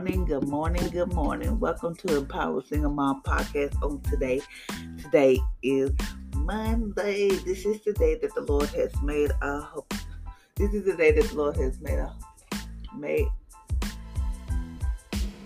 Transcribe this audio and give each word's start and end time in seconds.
Good 0.00 0.16
morning, 0.16 0.24
good 0.24 0.48
morning, 0.48 0.88
good 0.88 1.12
morning. 1.12 1.60
Welcome 1.60 1.94
to 1.96 2.16
Empower 2.16 2.62
Single 2.62 2.90
Mom 2.90 3.22
Podcast 3.22 3.74
on 3.82 4.00
today. 4.00 4.40
Today 4.96 5.38
is 5.62 5.90
Monday. 6.36 7.28
This 7.28 7.66
is 7.66 7.82
the 7.82 7.92
day 7.92 8.14
that 8.22 8.34
the 8.34 8.40
Lord 8.40 8.70
has 8.70 8.90
made. 9.02 9.30
Hope 9.42 9.92
this 10.56 10.72
is 10.72 10.86
the 10.86 10.94
day 10.94 11.12
that 11.12 11.28
the 11.28 11.36
Lord 11.36 11.58
has 11.58 11.78
made. 11.82 12.02
Made. 12.96 13.26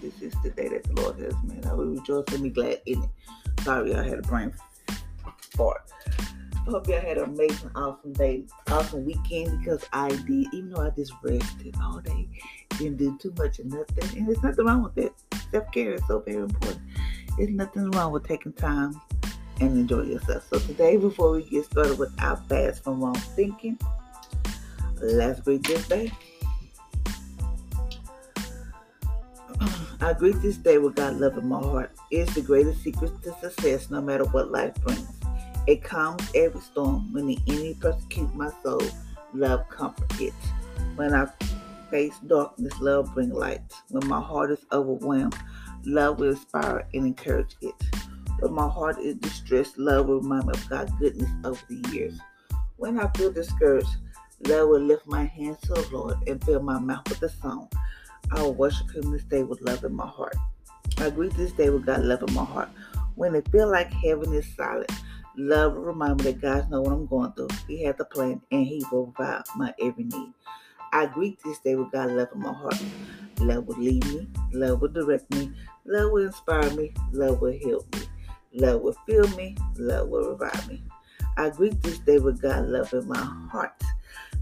This 0.00 0.22
is 0.22 0.32
the 0.44 0.50
day 0.50 0.68
that 0.68 0.84
the 0.84 1.02
Lord 1.02 1.18
has 1.18 1.34
made. 1.42 1.66
I 1.66 1.74
will 1.74 1.86
rejoice 1.86 2.32
and 2.32 2.44
be 2.44 2.50
glad 2.50 2.80
in 2.86 3.02
it. 3.02 3.10
Sorry, 3.64 3.92
I 3.92 4.04
had 4.04 4.20
a 4.20 4.22
brain 4.22 4.54
fart. 5.56 5.90
Hope 6.66 6.88
y'all 6.88 6.98
had 6.98 7.18
an 7.18 7.24
amazing, 7.24 7.70
awesome 7.74 8.14
day, 8.14 8.44
awesome 8.68 9.04
weekend 9.04 9.58
because 9.58 9.84
I 9.92 10.08
did. 10.08 10.46
Even 10.54 10.70
though 10.70 10.80
I 10.80 10.88
just 10.90 11.12
rested 11.22 11.76
all 11.82 12.00
day, 12.00 12.26
didn't 12.78 12.96
do 12.96 13.18
too 13.18 13.34
much 13.36 13.58
of 13.58 13.66
nothing, 13.66 14.18
and 14.18 14.26
there's 14.26 14.42
nothing 14.42 14.64
wrong 14.64 14.82
with 14.82 14.94
that. 14.94 15.12
Self 15.50 15.70
care 15.72 15.92
is 15.92 16.02
so 16.08 16.20
very 16.20 16.42
important. 16.42 16.80
There's 17.36 17.50
nothing 17.50 17.90
wrong 17.90 18.12
with 18.12 18.26
taking 18.26 18.54
time 18.54 18.98
and 19.60 19.72
enjoy 19.72 20.04
yourself. 20.04 20.46
So 20.48 20.58
today, 20.58 20.96
before 20.96 21.32
we 21.32 21.42
get 21.42 21.66
started 21.66 21.98
with 21.98 22.12
our 22.22 22.38
fast 22.48 22.82
from 22.82 22.98
wrong 22.98 23.14
thinking, 23.14 23.78
let's 25.02 25.40
greet 25.40 25.64
this 25.64 25.86
day. 25.86 26.10
I 30.00 30.14
greet 30.14 30.40
this 30.40 30.56
day 30.56 30.78
with 30.78 30.96
God 30.96 31.16
love 31.16 31.36
in 31.36 31.46
my 31.46 31.60
heart. 31.60 31.92
It's 32.10 32.34
the 32.34 32.40
greatest 32.40 32.82
secret 32.82 33.22
to 33.22 33.34
success, 33.40 33.90
no 33.90 34.00
matter 34.00 34.24
what 34.24 34.50
life 34.50 34.74
brings. 34.76 35.23
It 35.66 35.82
calms 35.82 36.30
every 36.34 36.60
storm 36.60 37.10
when 37.12 37.26
the 37.26 37.38
enemy 37.46 37.74
persecutes 37.80 38.34
my 38.34 38.50
soul. 38.62 38.82
Love 39.32 39.66
comfort 39.70 40.20
it. 40.20 40.34
When 40.96 41.14
I 41.14 41.26
face 41.90 42.18
darkness, 42.26 42.78
love 42.80 43.14
bring 43.14 43.30
light. 43.30 43.62
When 43.88 44.06
my 44.06 44.20
heart 44.20 44.50
is 44.50 44.66
overwhelmed, 44.72 45.38
love 45.86 46.18
will 46.18 46.30
inspire 46.30 46.86
and 46.92 47.06
encourage 47.06 47.56
it. 47.62 47.74
When 48.40 48.52
my 48.52 48.68
heart 48.68 48.98
is 48.98 49.14
distressed, 49.14 49.78
love 49.78 50.06
will 50.06 50.20
remind 50.20 50.46
me 50.46 50.52
of 50.52 50.68
God's 50.68 50.92
goodness 50.98 51.30
over 51.44 51.60
the 51.70 51.90
years. 51.92 52.18
When 52.76 53.00
I 53.00 53.08
feel 53.16 53.32
discouraged, 53.32 53.96
love 54.46 54.68
will 54.68 54.82
lift 54.82 55.06
my 55.06 55.24
hands 55.24 55.60
to 55.62 55.72
the 55.72 55.88
Lord 55.92 56.16
and 56.28 56.44
fill 56.44 56.60
my 56.60 56.78
mouth 56.78 57.08
with 57.08 57.22
a 57.22 57.30
song. 57.30 57.70
I 58.30 58.42
will 58.42 58.54
worship 58.54 58.94
Him 58.94 59.12
this 59.12 59.24
day 59.24 59.44
with 59.44 59.62
love 59.62 59.82
in 59.82 59.94
my 59.94 60.06
heart. 60.06 60.36
I 60.98 61.08
greet 61.08 61.32
this 61.34 61.52
day 61.52 61.70
with 61.70 61.86
God 61.86 62.00
love 62.00 62.22
in 62.26 62.34
my 62.34 62.44
heart. 62.44 62.68
When 63.14 63.34
it 63.34 63.48
feel 63.50 63.70
like 63.70 63.92
heaven 63.92 64.34
is 64.34 64.46
silent, 64.54 64.90
Love 65.36 65.74
will 65.74 65.82
remind 65.82 66.18
me 66.18 66.30
that 66.30 66.40
God 66.40 66.70
knows 66.70 66.86
what 66.86 66.92
I'm 66.92 67.06
going 67.06 67.32
through. 67.32 67.48
He 67.66 67.82
has 67.84 67.96
a 67.98 68.04
plan 68.04 68.40
and 68.52 68.66
He 68.66 68.84
will 68.92 69.08
provide 69.08 69.42
my 69.56 69.74
every 69.80 70.04
need. 70.04 70.32
I 70.92 71.06
greet 71.06 71.42
this 71.42 71.58
day 71.58 71.74
with 71.74 71.90
God 71.90 72.12
love 72.12 72.28
in 72.32 72.40
my 72.40 72.52
heart. 72.52 72.80
Love 73.40 73.66
will 73.66 73.76
lead 73.76 74.04
me. 74.06 74.28
Love 74.52 74.80
will 74.80 74.88
direct 74.88 75.28
me. 75.34 75.50
Love 75.86 76.12
will 76.12 76.26
inspire 76.26 76.70
me. 76.74 76.92
Love 77.12 77.40
will 77.40 77.58
help 77.66 77.92
me. 77.94 78.02
Love 78.52 78.82
will 78.82 78.96
fill 79.06 79.26
me. 79.36 79.56
Love 79.76 80.08
will 80.08 80.30
revive 80.30 80.68
me. 80.68 80.84
I 81.36 81.50
greet 81.50 81.82
this 81.82 81.98
day 81.98 82.18
with 82.18 82.40
God 82.40 82.68
love 82.68 82.92
in 82.92 83.08
my 83.08 83.18
heart. 83.50 83.82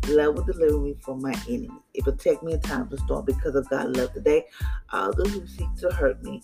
Love 0.08 0.34
will 0.34 0.44
deliver 0.44 0.78
me 0.78 0.94
from 1.00 1.22
my 1.22 1.34
enemies. 1.48 1.70
It 1.94 2.04
protect 2.04 2.42
me 2.42 2.52
in 2.52 2.60
times 2.60 2.92
of 2.92 3.00
storm 3.00 3.24
because 3.24 3.54
of 3.54 3.68
God 3.70 3.96
love 3.96 4.12
today. 4.12 4.44
All 4.92 5.12
those 5.14 5.32
who 5.32 5.46
seek 5.46 5.74
to 5.77 5.90
hurt 5.90 6.22
me 6.22 6.42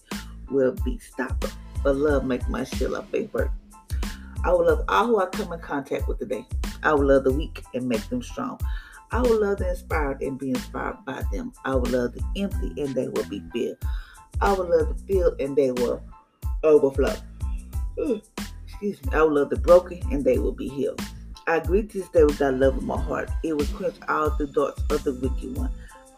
will 0.51 0.75
be 0.85 0.99
stopped. 0.99 1.53
But 1.85 1.97
love 1.97 2.25
make 2.25 2.49
my 2.49 2.65
shield 2.65 2.95
of 2.95 3.11
faith 3.11 3.33
work. 3.35 3.51
I 4.49 4.53
will 4.53 4.65
love 4.65 4.83
all 4.89 5.07
who 5.09 5.21
I 5.21 5.27
come 5.27 5.53
in 5.53 5.61
contact 5.61 6.09
with 6.09 6.21
today. 6.21 6.47
I 6.83 6.95
will 6.95 7.09
love 7.09 7.25
the 7.25 7.33
weak 7.33 7.63
and 7.75 7.87
make 7.87 8.09
them 8.09 8.23
strong. 8.23 8.59
I 9.13 9.21
will 9.21 9.43
love 9.43 9.59
the 9.59 9.69
inspired 9.69 10.23
and 10.23 10.39
be 10.39 10.49
inspired 10.49 11.05
by 11.05 11.23
them. 11.31 11.53
I 11.67 11.75
will 11.75 11.91
love 11.91 12.15
the 12.15 12.25
empty 12.35 12.73
and 12.81 12.95
they 12.95 13.09
will 13.09 13.29
be 13.29 13.43
filled. 13.53 13.77
I 14.41 14.55
will 14.55 14.71
love 14.71 14.89
the 14.89 15.05
filled 15.05 15.39
and 15.39 15.55
they 15.55 15.71
will 15.73 16.03
overflow. 16.65 17.15
Excuse 17.99 19.05
me. 19.05 19.13
I 19.13 19.21
will 19.21 19.35
love 19.35 19.51
the 19.51 19.57
broken 19.57 20.01
and 20.11 20.25
they 20.25 20.39
will 20.39 20.53
be 20.53 20.69
healed. 20.69 20.99
I 21.47 21.61
greet 21.61 21.93
this 21.93 22.09
day 22.09 22.25
with 22.25 22.39
God 22.39 22.55
love 22.55 22.79
in 22.79 22.87
my 22.87 22.99
heart. 22.99 23.31
It 23.45 23.55
will 23.55 23.67
quench 23.67 23.97
all 24.09 24.31
the 24.31 24.47
darts 24.47 24.81
of 24.89 25.05
the 25.05 25.13
wicked 25.13 25.59
one. 25.59 25.71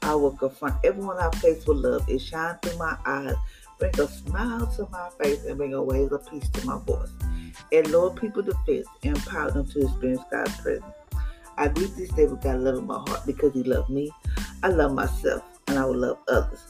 I 0.03 0.15
will 0.15 0.37
confront 0.37 0.76
everyone 0.84 1.19
I 1.19 1.31
face 1.38 1.66
with 1.66 1.78
love. 1.78 2.09
It 2.09 2.21
shines 2.21 2.59
through 2.62 2.78
my 2.78 2.97
eyes, 3.05 3.34
bring 3.81 3.99
a 3.99 4.06
smile 4.06 4.69
to 4.76 4.88
my 4.93 5.10
face, 5.21 5.44
and 5.47 5.56
bring 5.56 5.75
a 5.75 5.82
wave 5.82 6.12
of 6.12 6.25
peace 6.31 6.49
to 6.50 6.65
my 6.65 6.78
voice 6.78 7.10
and 7.72 7.91
lower 7.91 8.10
people 8.10 8.42
faith 8.66 8.86
and 9.03 9.16
empower 9.16 9.50
them 9.50 9.66
to 9.70 9.82
experience 9.82 10.22
God's 10.31 10.56
presence. 10.60 10.94
I 11.56 11.69
greet 11.69 11.94
this 11.97 12.10
day 12.10 12.26
with 12.26 12.42
God 12.42 12.60
love 12.60 12.78
in 12.78 12.86
my 12.86 13.03
heart 13.06 13.26
because 13.26 13.53
He 13.53 13.62
loved 13.62 13.91
me. 13.91 14.10
I 14.62 14.69
love 14.69 14.92
myself 14.92 15.42
and 15.69 15.78
I 15.78 15.84
will 15.84 15.98
love 15.98 16.19
others. 16.28 16.66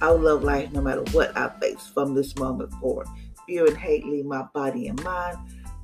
I 0.00 0.10
will 0.10 0.20
love 0.20 0.44
life 0.44 0.72
no 0.72 0.80
matter 0.80 1.02
what 1.12 1.36
I 1.36 1.48
face 1.60 1.86
from 1.92 2.14
this 2.14 2.36
moment 2.36 2.72
forward. 2.74 3.08
Fear 3.46 3.66
and 3.66 3.76
hate 3.76 4.06
leave 4.06 4.26
my 4.26 4.42
body 4.54 4.88
and 4.88 5.02
mind. 5.02 5.38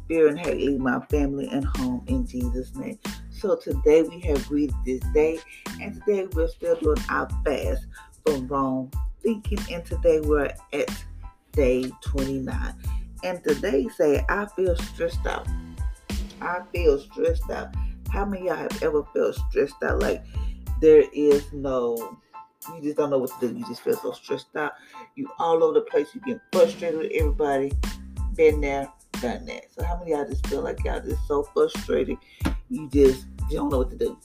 Fear 0.09 0.29
and 0.29 0.39
hate 0.39 0.59
leave 0.59 0.81
my 0.81 1.01
family 1.07 1.49
and 1.51 1.65
home 1.65 2.05
in 2.07 2.27
Jesus' 2.27 2.75
name. 2.75 2.99
So 3.31 3.57
today 3.57 4.03
we 4.03 4.21
have 4.21 4.47
greeted 4.47 4.77
this 4.85 5.01
day, 5.13 5.39
and 5.81 5.95
today 5.95 6.27
we're 6.33 6.49
still 6.49 6.77
doing 6.77 6.99
our 7.09 7.29
fast 7.45 7.87
from 8.25 8.47
wrong 8.47 8.93
thinking, 9.23 9.59
and 9.73 9.85
today 9.85 10.21
we're 10.21 10.53
at 10.73 11.05
day 11.53 11.91
29. 12.03 12.75
And 13.25 13.43
today 13.43 13.89
say, 13.89 14.23
I 14.29 14.45
feel 14.55 14.77
stressed 14.77 15.27
out. 15.27 15.49
I 16.43 16.61
feel 16.75 16.99
stressed 16.99 17.51
out. 17.51 17.75
How 18.11 18.27
many 18.27 18.49
y'all 18.49 18.57
have 18.57 18.83
ever 18.83 19.03
felt 19.15 19.37
stressed 19.49 19.83
out? 19.83 20.01
Like 20.01 20.23
there 20.83 21.05
is 21.15 21.51
no, 21.55 22.19
you 22.69 22.83
just 22.83 22.99
don't 22.99 23.09
know 23.09 23.17
what 23.17 23.31
to 23.41 23.49
do. 23.49 23.59
You 23.59 23.65
just 23.67 23.81
feel 23.81 23.97
so 23.97 24.13
stressed 24.13 24.55
out. 24.57 24.73
You 25.17 25.31
all 25.39 25.65
over 25.65 25.73
the 25.73 25.81
place. 25.81 26.09
You 26.15 26.21
get 26.21 26.41
frustrated 26.53 26.99
with 26.99 27.13
everybody. 27.15 27.73
Been 28.35 28.61
there, 28.61 28.93
done 29.23 29.47
that. 29.47 29.73
So 29.73 29.83
how 29.83 29.99
many 29.99 30.11
y'all 30.11 30.29
just 30.29 30.47
feel 30.49 30.61
like 30.61 30.85
y'all 30.85 31.01
just 31.01 31.27
so 31.27 31.45
frustrated? 31.45 32.19
You 32.69 32.91
just 32.91 33.27
you 33.49 33.57
don't 33.57 33.71
know 33.71 33.79
what 33.79 33.91
to 33.91 33.97
do. 33.97 34.19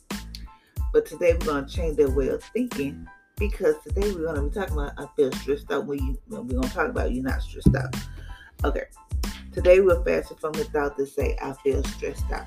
But 0.91 1.05
today 1.05 1.37
we're 1.39 1.45
gonna 1.45 1.67
change 1.69 1.95
that 1.97 2.09
way 2.11 2.27
of 2.27 2.43
thinking 2.43 3.07
because 3.37 3.75
today 3.81 4.11
we're 4.11 4.25
gonna 4.25 4.43
be 4.45 4.53
talking 4.53 4.73
about 4.73 4.91
I 4.97 5.05
feel 5.15 5.31
stressed 5.31 5.71
out 5.71 5.85
when 5.85 5.99
you 5.99 6.17
we're 6.27 6.43
gonna 6.43 6.67
talk 6.67 6.89
about 6.89 7.13
you're 7.13 7.23
not 7.23 7.41
stressed 7.41 7.73
out. 7.77 7.95
Okay. 8.65 8.83
Today 9.53 9.79
we're 9.79 10.03
fasting 10.03 10.35
from 10.35 10.51
the 10.51 10.65
thought 10.65 10.97
to 10.97 11.05
say, 11.05 11.37
I 11.41 11.53
feel 11.63 11.81
stressed 11.83 12.29
out. 12.29 12.45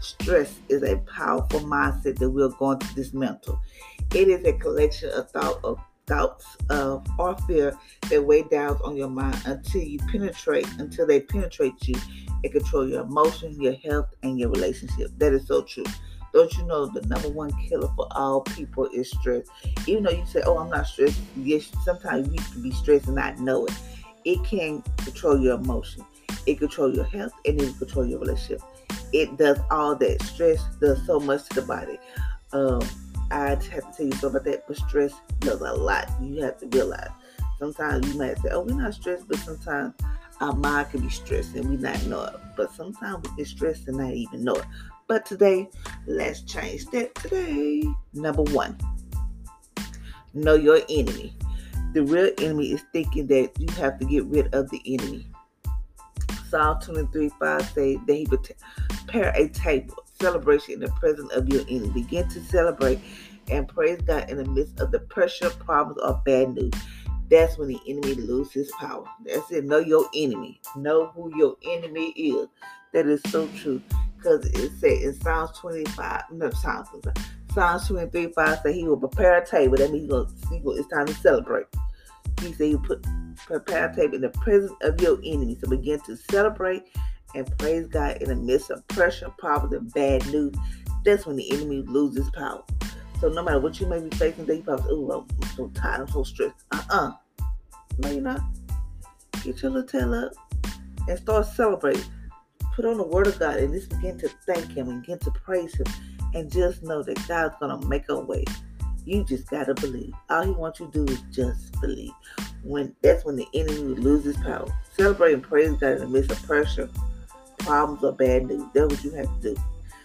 Stress 0.00 0.58
is 0.68 0.82
a 0.82 0.98
powerful 0.98 1.60
mindset 1.60 2.18
that 2.18 2.28
we're 2.28 2.50
going 2.50 2.78
to 2.80 2.94
dismantle. 2.94 3.58
It 4.14 4.28
is 4.28 4.44
a 4.44 4.52
collection 4.52 5.08
of 5.10 5.30
thought 5.30 5.64
of 5.64 5.78
doubts 6.04 6.44
of 6.68 7.06
or 7.18 7.34
fear 7.46 7.74
that 8.10 8.22
weigh 8.22 8.42
down 8.42 8.78
on 8.84 8.94
your 8.94 9.08
mind 9.08 9.40
until 9.46 9.80
you 9.80 9.98
penetrate, 10.12 10.68
until 10.78 11.06
they 11.06 11.20
penetrate 11.20 11.88
you 11.88 11.94
and 12.42 12.52
control 12.52 12.86
your 12.86 13.04
emotions, 13.04 13.58
your 13.58 13.72
health, 13.72 14.08
and 14.22 14.38
your 14.38 14.50
relationship. 14.50 15.12
That 15.16 15.32
is 15.32 15.46
so 15.46 15.62
true. 15.62 15.84
Don't 16.34 16.52
you 16.58 16.66
know 16.66 16.84
the 16.86 17.00
number 17.06 17.30
one 17.30 17.52
killer 17.68 17.88
for 17.96 18.06
all 18.10 18.42
people 18.42 18.86
is 18.92 19.10
stress? 19.10 19.46
Even 19.86 20.02
though 20.02 20.10
you 20.10 20.26
say, 20.26 20.42
Oh, 20.44 20.58
I'm 20.58 20.68
not 20.68 20.86
stressed, 20.86 21.20
yes, 21.36 21.70
sometimes 21.84 22.28
you 22.30 22.38
can 22.52 22.62
be 22.62 22.70
stressed 22.72 23.06
and 23.06 23.16
not 23.16 23.38
know 23.38 23.64
it 23.64 23.74
it 24.24 24.42
can 24.44 24.82
control 24.98 25.38
your 25.38 25.56
emotion, 25.56 26.04
it 26.46 26.58
control 26.58 26.94
your 26.94 27.04
health, 27.04 27.32
and 27.44 27.60
it 27.60 27.78
control 27.78 28.06
your 28.06 28.20
relationship. 28.20 28.62
It 29.12 29.36
does 29.36 29.58
all 29.70 29.94
that. 29.96 30.22
Stress 30.22 30.62
does 30.80 31.04
so 31.06 31.20
much 31.20 31.48
to 31.48 31.60
the 31.60 31.66
body. 31.66 31.98
Um, 32.52 32.82
I 33.30 33.50
have 33.50 33.60
to 33.60 33.70
tell 33.70 34.06
you 34.06 34.12
something 34.12 34.30
about 34.30 34.44
that, 34.44 34.66
but 34.66 34.76
stress 34.76 35.14
does 35.40 35.60
a 35.60 35.72
lot. 35.72 36.10
You 36.20 36.42
have 36.42 36.58
to 36.58 36.66
realize. 36.66 37.10
Sometimes 37.58 38.06
you 38.12 38.18
might 38.18 38.38
say, 38.38 38.48
"Oh, 38.50 38.60
we're 38.60 38.74
not 38.74 38.94
stressed," 38.94 39.28
but 39.28 39.38
sometimes 39.38 39.94
our 40.40 40.54
mind 40.54 40.90
can 40.90 41.00
be 41.00 41.10
stressed 41.10 41.54
and 41.54 41.68
we 41.70 41.76
not 41.76 42.04
know 42.06 42.24
it. 42.24 42.34
But 42.56 42.72
sometimes 42.72 43.28
we 43.28 43.36
get 43.36 43.46
stressed 43.46 43.88
and 43.88 43.98
not 43.98 44.12
even 44.12 44.44
know 44.44 44.54
it. 44.54 44.64
But 45.06 45.26
today, 45.26 45.70
let's 46.06 46.42
change 46.42 46.86
that. 46.86 47.14
Today, 47.16 47.84
number 48.12 48.42
one, 48.42 48.76
know 50.32 50.54
your 50.54 50.80
enemy. 50.88 51.36
The 51.94 52.02
real 52.02 52.32
enemy 52.38 52.72
is 52.72 52.82
thinking 52.92 53.28
that 53.28 53.52
you 53.56 53.68
have 53.76 54.00
to 54.00 54.04
get 54.04 54.24
rid 54.26 54.52
of 54.52 54.68
the 54.70 54.82
enemy. 54.84 55.28
Psalm 56.48 56.80
23 56.80 57.30
5 57.38 57.68
say 57.70 57.96
that 57.96 58.14
he 58.14 58.26
would 58.30 58.50
prepare 58.88 59.32
a 59.36 59.48
table, 59.48 59.94
celebration 60.20 60.74
in 60.74 60.80
the 60.80 60.90
presence 60.90 61.32
of 61.32 61.48
your 61.48 61.62
enemy. 61.62 61.90
Begin 61.90 62.28
to 62.30 62.40
celebrate 62.46 62.98
and 63.48 63.68
praise 63.68 64.00
God 64.02 64.28
in 64.28 64.38
the 64.38 64.44
midst 64.44 64.80
of 64.80 64.90
the 64.90 64.98
pressure, 64.98 65.50
problems, 65.50 66.00
or 66.02 66.20
bad 66.24 66.54
news. 66.54 66.72
That's 67.30 67.56
when 67.58 67.68
the 67.68 67.80
enemy 67.86 68.14
loses 68.14 68.72
power. 68.72 69.04
That's 69.24 69.50
it. 69.52 69.64
Know 69.64 69.78
your 69.78 70.08
enemy. 70.16 70.60
Know 70.76 71.12
who 71.14 71.30
your 71.36 71.56
enemy 71.64 72.08
is. 72.10 72.48
That 72.92 73.06
is 73.06 73.22
so 73.28 73.46
true. 73.56 73.80
Because 74.16 74.46
it 74.46 74.72
said 74.80 75.02
in 75.02 75.20
Psalms 75.20 75.56
25, 75.58 76.22
no, 76.32 76.50
Psalms, 76.50 76.88
Psalms 77.54 77.86
23 77.86 78.32
5 78.32 78.58
say 78.60 78.72
he 78.72 78.84
will 78.84 78.96
prepare 78.96 79.38
a 79.38 79.46
table. 79.46 79.76
That 79.76 79.92
means 79.92 80.10
it's 80.10 80.88
time 80.88 81.06
to 81.06 81.14
celebrate. 81.14 81.66
He 82.40 82.52
said 82.52 82.68
you 82.68 82.78
put 82.78 83.06
prepare 83.46 83.90
a 83.90 83.94
table 83.94 84.16
in 84.16 84.22
the 84.22 84.28
presence 84.30 84.72
of 84.82 85.00
your 85.00 85.18
enemies. 85.24 85.58
So 85.60 85.70
begin 85.70 86.00
to 86.00 86.16
celebrate 86.16 86.82
and 87.34 87.58
praise 87.58 87.86
God 87.86 88.22
in 88.22 88.28
the 88.28 88.36
midst 88.36 88.70
of 88.70 88.86
pressure, 88.88 89.30
problems, 89.38 89.74
and 89.74 89.92
bad 89.94 90.26
news. 90.32 90.54
That's 91.04 91.26
when 91.26 91.36
the 91.36 91.52
enemy 91.52 91.82
loses 91.82 92.28
power. 92.30 92.62
So 93.20 93.28
no 93.28 93.42
matter 93.42 93.60
what 93.60 93.80
you 93.80 93.86
may 93.86 94.00
be 94.00 94.10
facing, 94.16 94.46
they 94.46 94.60
probably, 94.60 94.90
oh, 94.90 95.26
I'm 95.42 95.48
so 95.50 95.68
tired, 95.68 96.00
I'm 96.00 96.08
so 96.08 96.24
stressed. 96.24 96.56
Uh-uh. 96.72 97.12
No, 97.98 98.10
you're 98.10 98.20
not. 98.20 98.40
Get 99.44 99.62
your 99.62 99.70
little 99.70 99.88
tail 99.88 100.14
up 100.14 100.32
and 101.08 101.18
start 101.18 101.46
celebrating. 101.46 102.04
Put 102.74 102.84
on 102.84 102.96
the 102.96 103.06
word 103.06 103.28
of 103.28 103.38
God 103.38 103.58
and 103.58 103.72
just 103.72 103.90
begin 103.90 104.18
to 104.18 104.28
thank 104.46 104.72
Him 104.72 104.88
and 104.88 105.02
begin 105.02 105.18
to 105.20 105.30
praise 105.30 105.74
Him. 105.76 105.86
And 106.34 106.50
just 106.50 106.82
know 106.82 107.02
that 107.02 107.28
God's 107.28 107.54
gonna 107.60 107.84
make 107.86 108.08
a 108.08 108.18
way. 108.18 108.44
You 109.04 109.24
just 109.24 109.48
gotta 109.50 109.74
believe. 109.74 110.12
All 110.30 110.44
He 110.44 110.50
wants 110.50 110.80
you 110.80 110.86
to 110.90 111.06
do 111.06 111.12
is 111.12 111.20
just 111.30 111.80
believe. 111.80 112.12
When 112.62 112.94
that's 113.02 113.24
when 113.24 113.36
the 113.36 113.46
enemy 113.54 113.94
loses 113.94 114.36
power. 114.38 114.66
Celebrate 114.96 115.34
and 115.34 115.42
praise 115.42 115.72
God 115.72 115.92
in 115.92 115.98
the 115.98 116.08
midst 116.08 116.32
of 116.32 116.42
pressure, 116.44 116.88
problems, 117.58 118.02
or 118.02 118.12
bad 118.12 118.46
news. 118.46 118.64
That's 118.74 118.94
what 118.94 119.04
you 119.04 119.10
have 119.12 119.26
to 119.42 119.54
do. 119.54 119.62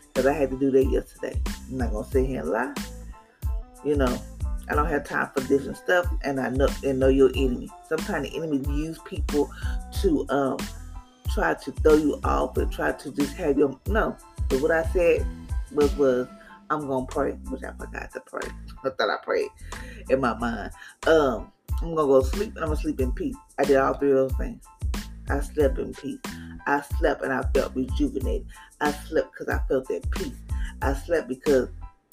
Because 0.07 0.25
I 0.25 0.33
had 0.33 0.51
to 0.51 0.59
do 0.59 0.69
that 0.71 0.85
yesterday. 0.85 1.39
I'm 1.69 1.77
not 1.77 1.91
gonna 1.91 2.07
sit 2.07 2.27
here 2.27 2.41
and 2.41 2.49
lie. 2.49 2.73
You 3.83 3.95
know, 3.95 4.21
I 4.69 4.75
don't 4.75 4.87
have 4.87 5.05
time 5.05 5.29
for 5.33 5.41
different 5.47 5.77
stuff, 5.77 6.05
and 6.23 6.39
I 6.39 6.49
know 6.49 6.67
and 6.83 6.99
know 6.99 7.07
your 7.07 7.29
enemy. 7.29 7.69
Sometimes 7.87 8.29
the 8.29 8.35
enemy 8.35 8.57
use 8.75 8.99
people 8.99 9.49
to 10.01 10.25
um 10.29 10.57
try 11.33 11.53
to 11.53 11.71
throw 11.71 11.95
you 11.95 12.19
off 12.23 12.57
and 12.57 12.71
try 12.71 12.91
to 12.91 13.11
just 13.11 13.35
have 13.37 13.57
your 13.57 13.79
no. 13.87 14.15
But 14.49 14.61
what 14.61 14.71
I 14.71 14.83
said 14.91 15.25
was 15.71 15.95
was 15.95 16.27
I'm 16.69 16.87
gonna 16.87 17.05
pray, 17.05 17.31
which 17.49 17.63
I 17.63 17.71
forgot 17.73 18.11
to 18.13 18.19
pray. 18.21 18.47
I 18.83 18.89
thought 18.89 19.09
I 19.09 19.17
prayed 19.23 19.49
in 20.09 20.21
my 20.21 20.37
mind. 20.37 20.71
Um, 21.07 21.51
I'm 21.81 21.95
gonna 21.95 22.07
go 22.07 22.21
sleep 22.21 22.49
and 22.55 22.59
I'm 22.59 22.69
gonna 22.69 22.77
sleep 22.77 22.99
in 22.99 23.11
peace. 23.11 23.35
I 23.57 23.63
did 23.63 23.77
all 23.77 23.93
three 23.95 24.11
of 24.11 24.17
those 24.17 24.33
things. 24.33 24.63
I 25.29 25.39
slept 25.41 25.77
in 25.79 25.93
peace. 25.93 26.19
I 26.67 26.81
slept 26.97 27.23
and 27.23 27.33
I 27.33 27.43
felt 27.53 27.75
rejuvenated. 27.75 28.47
I 28.81 28.91
slept 28.91 29.31
because 29.31 29.53
I 29.53 29.59
felt 29.67 29.89
at 29.91 30.09
peace. 30.11 30.35
I 30.81 30.93
slept 30.93 31.27
because 31.27 31.69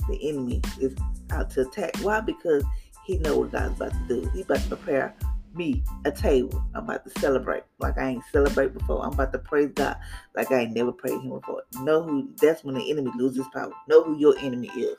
the 0.09 0.29
enemy 0.29 0.63
is 0.81 0.95
out 1.31 1.51
to 1.51 1.63
attack. 1.63 1.97
Why? 1.99 2.21
Because 2.21 2.65
he 3.05 3.19
know 3.19 3.39
what 3.39 3.53
God's 3.53 3.77
about 3.77 3.93
to 3.93 4.09
do. 4.09 4.31
He's 4.31 4.45
about 4.45 4.61
to 4.61 4.69
prepare 4.69 5.15
me 5.57 5.83
a 6.05 6.13
table. 6.13 6.63
I'm 6.75 6.85
about 6.85 7.05
to 7.05 7.21
celebrate 7.21 7.63
like 7.79 7.99
I 7.99 8.11
ain't 8.11 8.25
celebrate 8.33 8.75
before. 8.75 9.05
I'm 9.05 9.13
about 9.13 9.33
to 9.33 9.39
praise 9.39 9.71
God 9.75 9.97
like 10.35 10.51
I 10.53 10.61
ain't 10.61 10.75
never 10.75 10.93
praised 10.93 11.23
Him 11.23 11.31
before. 11.31 11.63
Know 11.81 12.03
who? 12.03 12.31
That's 12.41 12.63
when 12.65 12.75
the 12.75 12.91
enemy 12.91 13.11
loses 13.17 13.47
power. 13.53 13.73
Know 13.89 14.03
who 14.05 14.19
your 14.19 14.37
enemy 14.39 14.69
is. 14.69 14.95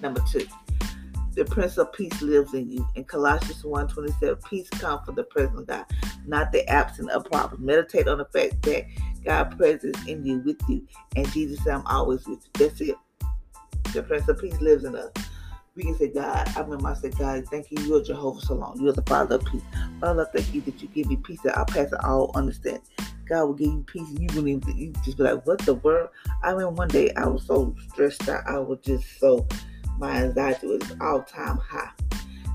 Number 0.00 0.22
two, 0.30 0.46
the 1.34 1.44
Prince 1.44 1.76
of 1.78 1.92
Peace 1.92 2.20
lives 2.22 2.54
in 2.54 2.68
you. 2.68 2.86
In 2.94 3.04
Colossians 3.04 3.62
1:27, 3.62 4.42
peace 4.48 4.68
comes 4.70 5.04
from 5.04 5.14
the 5.14 5.24
presence 5.24 5.60
of 5.60 5.66
God, 5.66 5.84
not 6.26 6.52
the 6.52 6.68
absence 6.68 7.10
of 7.10 7.24
problems. 7.24 7.64
Meditate 7.64 8.08
on 8.08 8.18
the 8.18 8.26
fact 8.26 8.62
that 8.62 8.86
God 9.24 9.56
presence 9.56 9.98
in 10.06 10.24
you, 10.24 10.38
with 10.40 10.60
you, 10.68 10.86
and 11.16 11.30
Jesus 11.32 11.62
said, 11.64 11.74
"I'm 11.74 11.86
always 11.86 12.26
with 12.26 12.40
you." 12.44 12.50
That's 12.54 12.80
it. 12.80 12.96
The 13.92 14.02
Prince 14.02 14.28
of 14.28 14.38
Peace 14.38 14.60
lives 14.60 14.84
in 14.84 14.94
us. 14.94 15.10
We 15.78 15.84
can 15.84 15.96
say, 15.96 16.08
God, 16.08 16.50
I 16.56 16.60
remember 16.62 16.88
I 16.88 16.94
said, 16.94 17.16
God, 17.16 17.46
thank 17.52 17.70
you. 17.70 17.80
You're 17.84 18.02
Jehovah 18.02 18.44
Shalom. 18.44 18.80
You're 18.80 18.92
the 18.92 19.02
Father 19.02 19.36
of 19.36 19.44
peace. 19.44 19.62
Father, 20.00 20.28
thank 20.34 20.52
you 20.52 20.60
that 20.62 20.82
you 20.82 20.88
give 20.88 21.06
me 21.06 21.14
peace 21.14 21.40
that 21.42 21.56
I'll 21.56 21.66
pass 21.66 21.92
it 21.92 22.04
all 22.04 22.32
understand. 22.34 22.80
God 23.28 23.44
will 23.44 23.54
give 23.54 23.68
you 23.68 23.84
peace. 23.86 24.08
You 24.10 24.26
wouldn't 24.34 24.48
even 24.48 24.76
you 24.76 24.92
just 25.04 25.18
be 25.18 25.22
like, 25.22 25.46
what 25.46 25.60
the 25.60 25.74
world? 25.74 26.08
I 26.42 26.52
mean, 26.52 26.74
one 26.74 26.88
day 26.88 27.12
I 27.14 27.28
was 27.28 27.46
so 27.46 27.76
stressed 27.92 28.28
out. 28.28 28.42
I 28.48 28.58
was 28.58 28.80
just 28.82 29.20
so, 29.20 29.46
my 29.98 30.24
anxiety 30.24 30.66
was 30.66 30.96
all 31.00 31.22
time 31.22 31.58
high. 31.58 31.92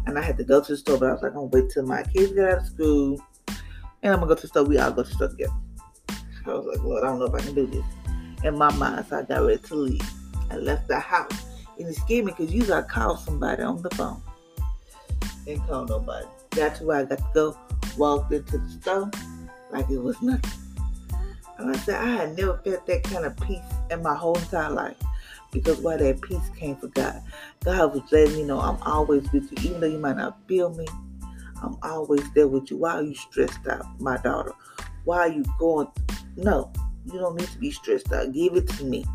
And 0.06 0.20
I 0.20 0.22
had 0.22 0.38
to 0.40 0.44
go 0.44 0.62
to 0.62 0.74
the 0.74 0.78
store, 0.78 0.98
but 0.98 1.08
I 1.08 1.14
was 1.14 1.22
like, 1.22 1.32
I'm 1.32 1.50
gonna 1.50 1.64
wait 1.64 1.70
till 1.70 1.86
my 1.86 2.04
kids 2.04 2.34
get 2.34 2.52
out 2.52 2.58
of 2.58 2.66
school. 2.66 3.26
And 4.02 4.12
I'm 4.12 4.20
gonna 4.20 4.28
go 4.28 4.36
to 4.36 4.42
the 4.42 4.48
store. 4.50 4.66
We 4.66 4.80
all 4.80 4.92
go 4.92 5.04
to 5.04 5.08
the 5.10 5.16
store 5.16 5.30
together. 5.30 5.54
I 6.46 6.50
was 6.50 6.66
like, 6.66 6.84
Lord, 6.84 7.06
I 7.06 7.08
don't 7.08 7.20
know 7.20 7.28
if 7.28 7.34
I 7.34 7.40
can 7.40 7.56
do 7.56 7.68
this. 7.68 7.86
In 8.44 8.58
my 8.58 8.76
mind, 8.76 9.06
so 9.08 9.20
I 9.20 9.22
got 9.22 9.46
ready 9.46 9.60
to 9.60 9.76
leave. 9.76 10.12
I 10.52 10.58
left 10.58 10.90
the 10.90 11.00
house. 11.00 11.53
And 11.80 11.88
it 11.88 11.96
scared 11.96 12.26
me 12.26 12.34
because 12.38 12.54
you 12.54 12.66
got 12.66 12.82
to 12.82 12.94
call 12.94 13.18
somebody 13.18 13.64
on 13.64 13.82
the 13.82 13.90
phone. 13.92 14.22
Didn't 15.46 15.68
call 15.68 15.86
nobody. 15.86 16.28
That's 16.52 16.80
why 16.82 17.02
I 17.02 17.06
got 17.06 17.18
to 17.18 17.26
go, 17.34 17.58
walked 17.98 18.32
into 18.32 18.58
the 18.58 18.70
store 18.70 19.12
like 19.72 19.90
it 19.90 19.98
was 19.98 20.22
nothing. 20.22 20.52
And 21.58 21.76
I 21.76 21.80
said, 21.80 21.96
I 21.96 22.10
had 22.10 22.38
never 22.38 22.58
felt 22.58 22.86
that 22.88 23.04
kind 23.04 23.26
of 23.26 23.36
peace 23.38 23.60
in 23.92 24.02
my 24.02 24.16
whole 24.16 24.38
entire 24.38 24.70
life. 24.70 24.98
Because 25.52 25.80
why 25.80 25.98
that 25.98 26.22
peace 26.22 26.50
came 26.58 26.76
from 26.76 26.90
God. 26.92 27.22
God 27.64 27.94
was 27.94 28.12
letting 28.12 28.36
me 28.36 28.44
know 28.44 28.60
I'm 28.60 28.82
always 28.84 29.32
with 29.32 29.52
you. 29.52 29.70
Even 29.70 29.82
though 29.82 29.88
you 29.88 30.00
might 30.00 30.18
not 30.18 30.38
feel 30.48 30.74
me, 30.74 30.88
I'm 31.62 31.78
always 31.84 32.24
there 32.34 32.48
with 32.48 32.72
you. 32.72 32.78
Why 32.78 32.96
are 32.96 33.04
you 33.04 33.16
stressed 33.16 33.68
out, 33.68 33.86
my 34.00 34.18
daughter? 34.18 34.54
Why 35.06 35.20
are 35.20 35.30
you 35.30 35.44
going? 35.60 35.88
No, 36.36 36.72
you 37.06 37.20
don't 37.20 37.36
need 37.36 37.48
to 37.50 37.58
be 37.60 37.72
stressed 37.72 38.12
out. 38.12 38.34
Give 38.34 38.56
it 38.56 38.68
to 38.70 38.84
me 38.84 39.06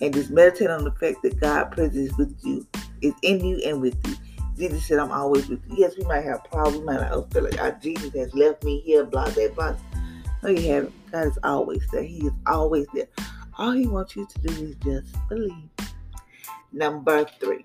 and 0.00 0.12
just 0.12 0.30
meditate 0.30 0.70
on 0.70 0.84
the 0.84 0.92
fact 0.92 1.22
that 1.22 1.40
God 1.40 1.72
presence 1.72 2.10
is 2.10 2.18
with 2.18 2.36
you, 2.42 2.66
is 3.00 3.14
in 3.22 3.44
you 3.44 3.60
and 3.64 3.80
with 3.80 3.96
you. 4.06 4.16
Jesus 4.56 4.86
said, 4.86 4.98
I'm 4.98 5.12
always 5.12 5.48
with 5.48 5.60
you. 5.68 5.76
Yes, 5.78 5.94
we 5.98 6.04
might 6.04 6.24
have 6.24 6.44
problems, 6.44 6.78
we 6.78 6.84
might 6.84 7.00
not 7.00 7.32
feel 7.32 7.44
like 7.44 7.60
ah, 7.60 7.72
Jesus 7.82 8.12
has 8.14 8.34
left 8.34 8.64
me 8.64 8.80
here, 8.80 9.04
blah, 9.04 9.30
blah, 9.30 9.48
blah. 9.48 9.76
No, 10.42 10.50
you 10.50 10.72
haven't. 10.72 11.12
God 11.12 11.26
is 11.26 11.38
always 11.42 11.86
there. 11.92 12.02
He 12.02 12.26
is 12.26 12.32
always 12.46 12.86
there. 12.94 13.08
All 13.58 13.72
he 13.72 13.86
wants 13.86 14.16
you 14.16 14.26
to 14.26 14.38
do 14.42 14.64
is 14.64 14.76
just 14.76 15.28
believe. 15.28 15.70
Number 16.72 17.24
three, 17.40 17.64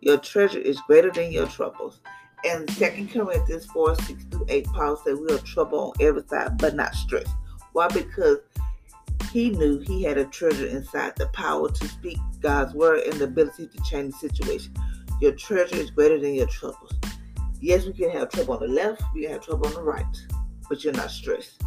your 0.00 0.18
treasure 0.18 0.58
is 0.58 0.80
greater 0.82 1.10
than 1.10 1.32
your 1.32 1.46
troubles. 1.46 2.00
And 2.44 2.68
2 2.68 3.08
Corinthians 3.10 3.64
4 3.66 3.94
6 3.94 4.24
through 4.24 4.46
8, 4.48 4.66
Paul 4.66 4.96
said, 5.02 5.16
We 5.18 5.34
are 5.34 5.38
trouble 5.38 5.94
on 5.98 6.06
every 6.06 6.22
side, 6.28 6.58
but 6.58 6.74
not 6.74 6.94
stressed. 6.94 7.34
Why? 7.72 7.88
Because 7.88 8.38
he 9.34 9.50
knew 9.50 9.80
he 9.80 10.00
had 10.04 10.16
a 10.16 10.26
treasure 10.26 10.68
inside 10.68 11.16
the 11.16 11.26
power 11.30 11.68
to 11.68 11.88
speak 11.88 12.18
God's 12.40 12.72
word 12.72 13.00
and 13.00 13.14
the 13.14 13.24
ability 13.24 13.66
to 13.66 13.82
change 13.82 14.12
the 14.12 14.28
situation. 14.28 14.72
Your 15.20 15.32
treasure 15.32 15.74
is 15.74 15.90
greater 15.90 16.20
than 16.20 16.36
your 16.36 16.46
troubles. 16.46 16.92
Yes, 17.60 17.84
we 17.84 17.94
can 17.94 18.10
have 18.10 18.30
trouble 18.30 18.54
on 18.54 18.60
the 18.60 18.68
left, 18.68 19.02
we 19.12 19.22
can 19.22 19.32
have 19.32 19.44
trouble 19.44 19.66
on 19.66 19.74
the 19.74 19.82
right, 19.82 20.06
but 20.68 20.84
you're 20.84 20.92
not 20.92 21.10
stressed. 21.10 21.60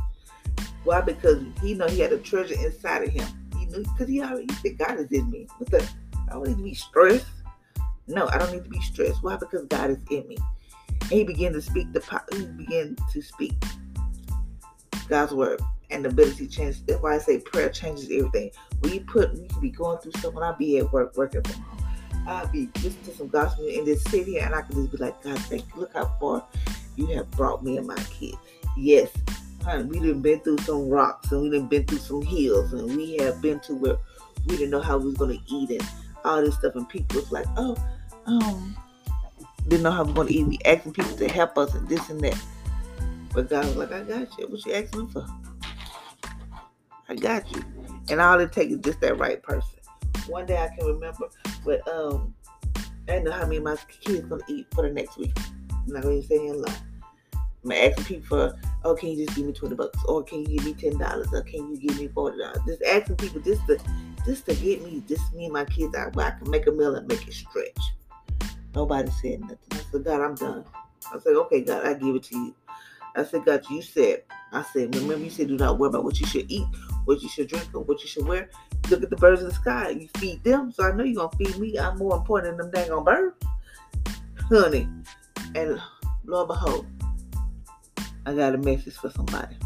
Why? 0.86 1.02
Because 1.02 1.44
he 1.62 1.74
know 1.74 1.88
he 1.88 2.00
had 2.00 2.14
a 2.14 2.20
treasure 2.20 2.54
inside 2.54 3.04
of 3.04 3.10
him. 3.10 3.28
He 3.60 3.66
knew 3.66 3.84
because 3.84 4.08
he 4.08 4.24
already 4.24 4.54
said 4.54 4.78
God 4.78 5.00
is 5.02 5.12
in 5.12 5.30
me. 5.30 5.50
The, 5.60 5.86
I 6.30 6.36
don't 6.36 6.48
need 6.48 6.58
to 6.60 6.64
be 6.64 6.74
stressed. 6.74 7.28
No, 8.08 8.30
I 8.30 8.38
don't 8.38 8.54
need 8.54 8.64
to 8.64 8.70
be 8.70 8.80
stressed. 8.80 9.22
Why? 9.22 9.36
Because 9.36 9.66
God 9.66 9.90
is 9.90 9.98
in 10.10 10.26
me. 10.30 10.38
And 11.02 11.12
he 11.12 11.26
began 11.26 11.52
to 11.52 11.62
speak 11.62 11.92
the 11.92 12.22
he 12.32 12.46
began 12.46 12.96
to 13.12 13.22
speak 13.22 13.62
God's 15.10 15.34
word 15.34 15.62
and 15.90 16.06
ability 16.06 16.48
to 16.48 16.54
change. 16.54 16.86
That's 16.86 17.02
why 17.02 17.16
I 17.16 17.18
say 17.20 17.40
prayer 17.40 17.70
changes 17.70 18.06
everything. 18.06 18.52
We 18.82 19.00
put, 19.00 19.34
we 19.34 19.48
can 19.48 19.62
be 19.62 19.70
going 19.70 20.00
through 20.00 20.14
something. 20.20 20.42
I'll 20.42 20.54
be 20.54 20.78
at 20.80 20.92
work, 20.92 21.16
working 21.16 21.44
from 21.44 21.62
home. 21.62 21.78
I'll 22.28 22.48
be 22.48 22.70
listening 22.76 23.06
to 23.06 23.16
some 23.16 23.28
gospel 23.30 23.68
and 23.68 23.86
just 23.86 24.10
sit 24.10 24.28
here 24.28 24.44
and 24.44 24.54
I 24.54 24.62
can 24.62 24.76
just 24.76 24.92
be 24.92 24.98
like, 24.98 25.22
God, 25.24 25.40
thank 25.40 25.64
you. 25.74 25.82
Look 25.82 25.94
how 25.94 26.14
far 26.20 26.46
you 26.98 27.08
have 27.08 27.30
brought 27.32 27.64
me 27.64 27.78
and 27.78 27.88
my 27.88 27.96
kids. 27.96 28.38
Yes, 28.76 29.10
honey, 29.64 29.84
we 29.84 30.00
done 30.00 30.22
been 30.22 30.40
through 30.42 30.58
some 30.60 30.90
rocks 30.90 31.32
and 31.32 31.42
we 31.42 31.50
done 31.50 31.68
been 31.68 31.86
through 31.86 32.00
some 32.00 32.22
hills 32.22 32.74
and 32.74 32.96
we 32.96 33.18
have 33.18 33.42
been 33.42 33.60
to 33.62 33.76
where 33.76 33.98
we 34.46 34.58
didn't 34.58 34.72
know 34.72 34.82
how 34.82 34.98
we 34.98 35.06
was 35.06 35.16
gonna 35.16 35.38
eat 35.48 35.70
and 35.70 35.90
all 36.26 36.42
this 36.42 36.56
stuff. 36.56 36.76
And 36.76 36.88
people 36.90 37.22
was 37.22 37.32
like, 37.32 37.46
oh, 37.56 37.78
um, 38.26 38.76
didn't 39.68 39.84
know 39.84 39.92
how 39.92 40.04
we 40.04 40.12
are 40.12 40.16
gonna 40.16 40.30
eat. 40.32 40.48
We 40.48 40.60
asking 40.66 40.94
people 40.94 41.16
to 41.16 41.28
help 41.30 41.58
us 41.58 41.74
and 41.76 41.88
this 41.88 42.10
and 42.10 42.20
that. 42.22 42.42
But 43.34 43.50
God 43.50 43.66
was 43.66 43.76
like, 43.78 43.92
I 43.92 44.02
got 44.02 44.38
you. 44.38 44.48
What 44.48 44.66
you 44.66 44.74
asking 44.74 45.08
for? 45.10 45.26
I 47.10 47.16
got 47.16 47.50
you. 47.56 47.64
And 48.10 48.22
all 48.22 48.40
it 48.40 48.52
takes 48.52 48.74
is 48.74 48.80
just 48.80 49.02
that 49.02 49.18
right 49.18 49.42
person. 49.42 49.80
One 50.28 50.46
day 50.46 50.58
I 50.58 50.76
can 50.76 50.88
remember, 50.88 51.28
but 51.66 51.88
um, 51.88 52.34
I 53.08 53.20
know 53.20 53.32
how 53.32 53.44
many 53.44 53.58
of 53.58 53.64
my 53.64 53.78
kids 54.02 54.28
gonna 54.28 54.44
eat 54.48 54.68
for 54.74 54.82
the 54.88 54.94
next 54.94 55.18
week. 55.18 55.38
I'm 55.72 55.94
not 55.94 56.04
gonna 56.04 56.22
say 56.24 56.36
in 56.48 56.62
lie. 56.62 56.76
I'm 57.64 57.72
asking 57.72 58.06
people 58.06 58.28
for, 58.28 58.60
oh, 58.84 58.96
can 58.96 59.10
you 59.10 59.26
just 59.26 59.36
give 59.38 59.46
me 59.46 59.54
twenty 59.54 59.76
bucks, 59.76 60.00
or 60.06 60.24
can 60.24 60.40
you 60.42 60.58
give 60.58 60.66
me 60.66 60.74
ten 60.74 60.98
dollars, 60.98 61.28
or 61.34 61.42
can 61.42 61.70
you 61.70 61.78
give 61.78 62.00
me 62.00 62.08
forty 62.10 62.38
dollars? 62.38 62.60
Just 62.66 62.84
asking 62.84 63.16
people 63.18 63.42
just 63.42 63.66
to, 63.68 63.78
just 64.26 64.46
to 64.46 64.56
get 64.56 64.84
me, 64.84 65.04
just 65.08 65.34
me 65.34 65.46
and 65.46 65.54
my 65.54 65.66
kids 65.66 65.96
out 65.96 66.16
where 66.16 66.28
I 66.28 66.32
can 66.32 66.50
make 66.50 66.68
a 66.68 66.72
meal 66.72 66.96
and 66.96 67.08
make 67.08 67.28
it 67.28 67.34
stretch. 67.34 67.78
Nobody 68.76 69.10
said 69.22 69.42
nothing. 69.42 69.58
I 69.72 69.80
said, 69.92 70.04
God, 70.04 70.22
I'm 70.22 70.36
done. 70.36 70.66
I 71.14 71.20
said, 71.20 71.36
okay, 71.36 71.62
God, 71.62 71.86
I 71.86 71.94
give 71.94 72.16
it 72.16 72.24
to 72.24 72.36
you. 72.36 72.56
I 73.18 73.24
said, 73.24 73.46
God, 73.46 73.66
you 73.70 73.82
said, 73.82 74.24
I 74.52 74.62
said, 74.62 74.94
remember 74.94 75.24
you 75.24 75.32
said 75.32 75.48
do 75.48 75.58
not 75.58 75.80
worry 75.80 75.90
about 75.90 76.04
what 76.04 76.20
you 76.20 76.28
should 76.28 76.52
eat, 76.52 76.68
what 77.06 77.22
you 77.22 77.30
should 77.30 77.48
drink, 77.48 77.68
or 77.74 77.82
what 77.82 78.00
you 78.02 78.08
should 78.08 78.28
wear. 78.28 78.50
Look 78.92 79.02
at 79.02 79.10
the 79.10 79.16
birds 79.16 79.42
in 79.42 79.48
the 79.48 79.54
sky. 79.54 79.90
You 79.90 80.08
feed 80.18 80.44
them, 80.44 80.72
so 80.72 80.84
I 80.84 80.92
know 80.94 81.04
you're 81.04 81.28
gonna 81.28 81.36
feed 81.38 81.58
me. 81.58 81.80
I'm 81.80 81.98
more 81.98 82.16
important 82.16 82.58
than 82.58 82.72
them 82.72 82.84
dang 82.84 82.92
on 82.92 83.04
birds. 83.04 83.36
Honey. 84.50 84.88
And 85.56 85.82
lo 86.26 86.42
and 86.42 86.48
behold, 86.48 86.86
I 88.28 88.34
got 88.36 88.54
a 88.54 88.58
message 88.60 88.96
for 88.96 89.10
somebody. 89.10 89.58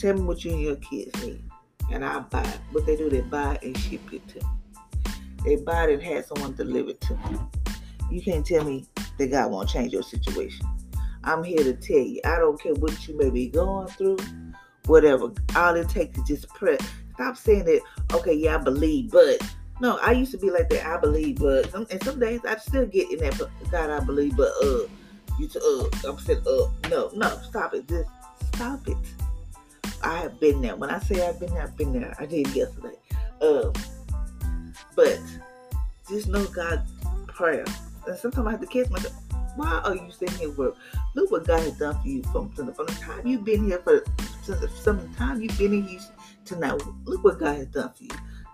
Tell 0.00 0.14
me 0.14 0.22
what 0.22 0.44
you 0.44 0.52
and 0.52 0.62
your 0.62 0.76
kids 0.76 1.22
need. 1.22 1.44
And 1.92 2.04
I'll 2.04 2.22
buy 2.22 2.42
it. 2.42 2.58
What 2.72 2.86
they 2.86 2.96
do, 2.96 3.10
they 3.10 3.20
buy 3.20 3.58
and 3.62 3.76
ship 3.76 4.00
it 4.12 4.26
to 4.28 4.38
me. 4.38 5.12
They 5.44 5.56
buy 5.56 5.84
it 5.84 5.94
and 5.94 6.02
have 6.02 6.24
someone 6.24 6.54
deliver 6.54 6.90
it 6.90 7.00
to 7.02 7.14
me. 7.16 7.38
You 8.10 8.22
can't 8.22 8.46
tell 8.46 8.64
me 8.64 8.86
that 9.18 9.30
God 9.30 9.50
won't 9.50 9.68
change 9.68 9.92
your 9.92 10.02
situation. 10.02 10.66
I'm 11.24 11.44
here 11.44 11.62
to 11.62 11.74
tell 11.74 11.98
you, 11.98 12.20
I 12.24 12.36
don't 12.36 12.60
care 12.60 12.74
what 12.74 13.06
you 13.06 13.16
may 13.16 13.30
be 13.30 13.48
going 13.48 13.88
through, 13.88 14.18
whatever. 14.86 15.32
All 15.56 15.74
it 15.76 15.88
takes 15.88 16.18
is 16.18 16.24
just 16.24 16.48
pray. 16.48 16.78
Stop 17.14 17.36
saying 17.36 17.64
that, 17.64 17.80
okay, 18.14 18.34
yeah, 18.34 18.56
I 18.56 18.58
believe, 18.58 19.10
but 19.10 19.40
No, 19.80 19.98
I 19.98 20.12
used 20.12 20.30
to 20.30 20.38
be 20.38 20.50
like 20.50 20.68
that. 20.70 20.86
I 20.86 20.96
believe, 20.98 21.36
but 21.36 21.74
and 21.74 22.02
some 22.04 22.20
days 22.20 22.40
I 22.46 22.56
still 22.56 22.86
get 22.86 23.10
in 23.10 23.18
that. 23.18 23.36
God, 23.70 23.90
I 23.90 23.98
believe, 23.98 24.36
but 24.36 24.52
uh, 24.62 24.86
you 25.38 25.48
to 25.48 25.90
uh, 26.04 26.08
I'm 26.08 26.18
saying 26.18 26.42
uh, 26.46 26.68
no, 26.88 27.10
no, 27.14 27.38
stop 27.42 27.74
it, 27.74 27.88
just 27.88 28.08
stop 28.54 28.86
it. 28.86 28.96
I 30.02 30.18
have 30.18 30.38
been 30.38 30.60
there. 30.62 30.76
When 30.76 30.90
I 30.90 31.00
say 31.00 31.26
I've 31.26 31.40
been 31.40 31.52
there, 31.52 31.64
I've 31.64 31.76
been 31.76 31.92
there. 31.92 32.14
I 32.18 32.26
did 32.26 32.46
yesterday. 32.54 32.94
Um, 33.40 33.72
but 34.94 35.20
just 36.08 36.28
know 36.28 36.44
God's 36.46 36.88
prayer. 37.28 37.64
And 38.06 38.16
sometimes 38.18 38.46
I 38.46 38.50
have 38.52 38.60
to 38.60 38.66
catch 38.66 38.90
myself. 38.90 39.14
Why 39.56 39.80
are 39.84 39.94
you 39.94 40.10
sitting 40.10 40.38
here 40.38 40.50
with 40.50 40.74
look 41.14 41.30
what 41.30 41.46
God 41.46 41.60
has 41.60 41.78
done 41.78 42.00
for 42.00 42.08
you 42.08 42.22
from, 42.24 42.50
from, 42.52 42.66
the, 42.66 42.74
from 42.74 42.86
the 42.86 42.92
time 42.92 43.26
you've 43.26 43.44
been 43.44 43.64
here 43.64 43.78
for 43.78 44.02
from 44.44 44.60
the, 44.60 44.68
from 44.68 45.14
time 45.14 45.40
you've 45.40 45.58
been 45.58 45.86
here 45.86 46.00
to 46.46 46.56
now. 46.56 46.76
Look 47.04 47.24
what 47.24 47.38
God 47.38 47.56
has 47.56 47.66
done 47.66 47.92
for 47.92 48.04
you. 48.04 48.10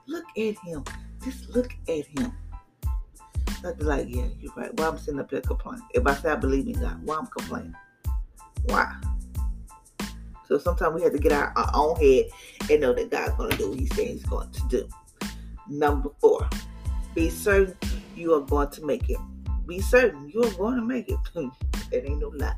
Look 0.06 0.24
at 0.36 0.58
him. 0.58 0.84
Just 1.24 1.48
look 1.50 1.74
at 1.88 2.06
him. 2.06 2.32
I'd 3.64 3.78
be 3.78 3.84
like, 3.84 4.06
yeah, 4.08 4.26
you're 4.40 4.52
right. 4.54 4.72
Why 4.74 4.88
I'm 4.88 4.98
sitting 4.98 5.20
up 5.20 5.30
here 5.30 5.40
complaining? 5.40 5.86
If 5.92 6.06
I 6.06 6.14
say 6.14 6.30
I 6.30 6.36
believe 6.36 6.66
in 6.66 6.80
God, 6.80 7.02
why 7.04 7.16
I'm 7.16 7.26
complaining? 7.26 7.74
Why? 8.64 8.94
So 10.46 10.58
sometimes 10.58 10.94
we 10.94 11.02
have 11.02 11.12
to 11.12 11.18
get 11.18 11.32
our, 11.32 11.52
our 11.56 11.70
own 11.74 11.96
head 11.96 12.26
and 12.70 12.80
know 12.80 12.92
that 12.92 13.10
God's 13.10 13.34
going 13.36 13.50
to 13.50 13.56
do 13.56 13.70
what 13.70 13.78
He 13.78 13.86
said 13.86 14.06
He's 14.06 14.22
going 14.24 14.50
to 14.50 14.62
do. 14.68 14.88
Number 15.68 16.10
four, 16.20 16.48
be 17.14 17.28
certain 17.28 17.76
you 18.16 18.34
are 18.34 18.40
going 18.40 18.70
to 18.70 18.84
make 18.84 19.10
it. 19.10 19.18
Be 19.68 19.82
certain 19.82 20.30
you 20.30 20.42
are 20.42 20.50
going 20.52 20.76
to 20.76 20.82
make 20.82 21.10
it. 21.10 21.18
it 21.92 22.04
ain't 22.06 22.20
no 22.20 22.28
lie. 22.28 22.54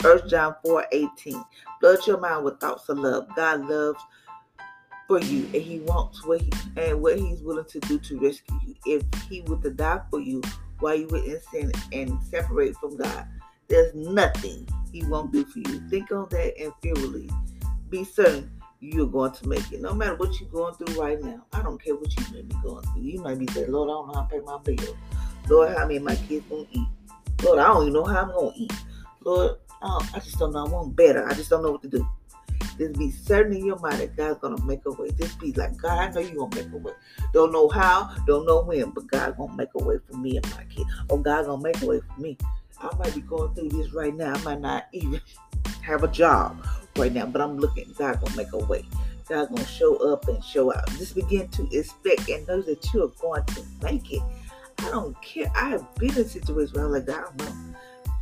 First 0.00 0.28
John 0.28 0.56
4 0.64 0.86
18. 0.90 1.44
Flood 1.80 2.06
your 2.06 2.18
mind 2.18 2.44
with 2.44 2.58
thoughts 2.58 2.88
of 2.88 2.98
love. 2.98 3.28
God 3.36 3.68
loves 3.68 4.02
for 5.06 5.20
you 5.20 5.44
and 5.52 5.62
he 5.62 5.80
wants 5.80 6.24
what 6.24 6.40
he 6.40 6.50
and 6.78 7.02
what 7.02 7.18
he's 7.18 7.42
willing 7.42 7.66
to 7.66 7.80
do 7.80 7.98
to 7.98 8.18
rescue 8.18 8.58
you. 8.66 8.74
If 8.86 9.22
he 9.28 9.42
were 9.42 9.58
to 9.58 9.70
die 9.70 10.00
for 10.10 10.20
you 10.20 10.40
while 10.80 10.94
you 10.94 11.06
were 11.08 11.18
in 11.18 11.38
sin 11.52 11.70
and 11.92 12.18
separate 12.24 12.74
from 12.76 12.96
God, 12.96 13.26
there's 13.68 13.94
nothing 13.94 14.66
he 14.90 15.04
won't 15.04 15.32
do 15.32 15.44
for 15.44 15.58
you. 15.58 15.88
Think 15.90 16.10
on 16.12 16.28
that 16.30 16.58
and 16.58 16.72
fearfully. 16.82 17.28
Be 17.90 18.04
certain 18.04 18.50
you're 18.80 19.06
going 19.06 19.32
to 19.32 19.48
make 19.48 19.70
it. 19.70 19.80
No 19.80 19.94
matter 19.94 20.16
what 20.16 20.38
you're 20.40 20.48
going 20.48 20.74
through 20.74 21.00
right 21.00 21.20
now. 21.22 21.44
I 21.52 21.62
don't 21.62 21.82
care 21.82 21.94
what 21.94 22.14
you 22.16 22.24
may 22.34 22.42
be 22.42 22.54
going 22.62 22.82
through. 22.84 23.02
You 23.02 23.20
might 23.20 23.38
be 23.38 23.46
saying, 23.48 23.70
Lord, 23.70 23.88
I 23.88 23.92
don't 23.92 24.08
know 24.08 24.14
how 24.14 24.26
to 24.26 24.28
pay 24.28 24.40
my 24.40 24.58
bill. 24.58 24.96
Lord, 25.48 25.76
how 25.76 25.86
many 25.86 25.98
my 25.98 26.16
kids 26.16 26.44
gonna 26.48 26.64
eat? 26.72 26.88
Lord, 27.42 27.58
I 27.58 27.66
don't 27.68 27.82
even 27.82 27.92
know 27.92 28.04
how 28.04 28.22
I'm 28.22 28.28
gonna 28.28 28.52
eat. 28.56 28.72
Lord, 29.24 29.56
um, 29.82 30.06
I 30.14 30.18
just 30.20 30.38
don't 30.38 30.52
know. 30.52 30.66
I 30.66 30.68
want 30.68 30.96
better. 30.96 31.28
I 31.28 31.34
just 31.34 31.50
don't 31.50 31.62
know 31.62 31.72
what 31.72 31.82
to 31.82 31.88
do. 31.88 32.06
Just 32.78 32.98
be 32.98 33.10
certain 33.10 33.54
in 33.54 33.64
your 33.64 33.78
mind 33.78 33.98
that 33.98 34.16
God's 34.16 34.40
gonna 34.40 34.62
make 34.64 34.80
a 34.86 34.90
way. 34.90 35.10
Just 35.18 35.38
be 35.38 35.52
like, 35.52 35.76
God, 35.76 35.98
I 35.98 36.10
know 36.10 36.20
you're 36.20 36.48
gonna 36.48 36.56
make 36.56 36.72
a 36.72 36.76
way. 36.76 36.92
Don't 37.32 37.52
know 37.52 37.68
how, 37.68 38.14
don't 38.26 38.46
know 38.46 38.62
when, 38.62 38.90
but 38.90 39.06
God 39.06 39.36
gonna 39.36 39.54
make 39.54 39.68
a 39.74 39.84
way 39.84 39.96
for 40.10 40.16
me 40.16 40.36
and 40.36 40.50
my 40.56 40.64
kid. 40.64 40.86
Or 41.08 41.18
oh, 41.18 41.22
God 41.22 41.46
gonna 41.46 41.62
make 41.62 41.80
a 41.82 41.86
way 41.86 42.00
for 42.00 42.20
me. 42.20 42.36
I 42.80 42.90
might 42.96 43.14
be 43.14 43.20
going 43.20 43.54
through 43.54 43.68
this 43.68 43.92
right 43.92 44.14
now. 44.14 44.34
I 44.34 44.42
might 44.42 44.60
not 44.60 44.86
even 44.92 45.20
have 45.82 46.02
a 46.02 46.08
job 46.08 46.66
right 46.96 47.12
now, 47.12 47.26
but 47.26 47.40
I'm 47.40 47.58
looking. 47.58 47.92
God 47.96 48.20
gonna 48.20 48.36
make 48.36 48.52
a 48.52 48.58
way. 48.58 48.84
God 49.28 49.48
gonna 49.50 49.66
show 49.66 50.12
up 50.12 50.26
and 50.28 50.42
show 50.42 50.74
out. 50.74 50.88
Just 50.98 51.14
begin 51.14 51.48
to 51.48 51.68
expect 51.70 52.28
and 52.28 52.46
know 52.48 52.60
that 52.62 52.92
you 52.92 53.04
are 53.04 53.12
going 53.20 53.44
to 53.44 53.62
make 53.82 54.12
it. 54.12 54.22
I 54.78 54.90
don't 54.90 55.20
care. 55.22 55.50
I 55.54 55.70
have 55.70 55.94
been 55.96 56.16
in 56.16 56.24
situations 56.28 56.72
where 56.74 56.84
I'm 56.84 56.92
like, 56.92 57.08
I 57.08 57.22
don't 57.22 57.38
know, 57.38 57.76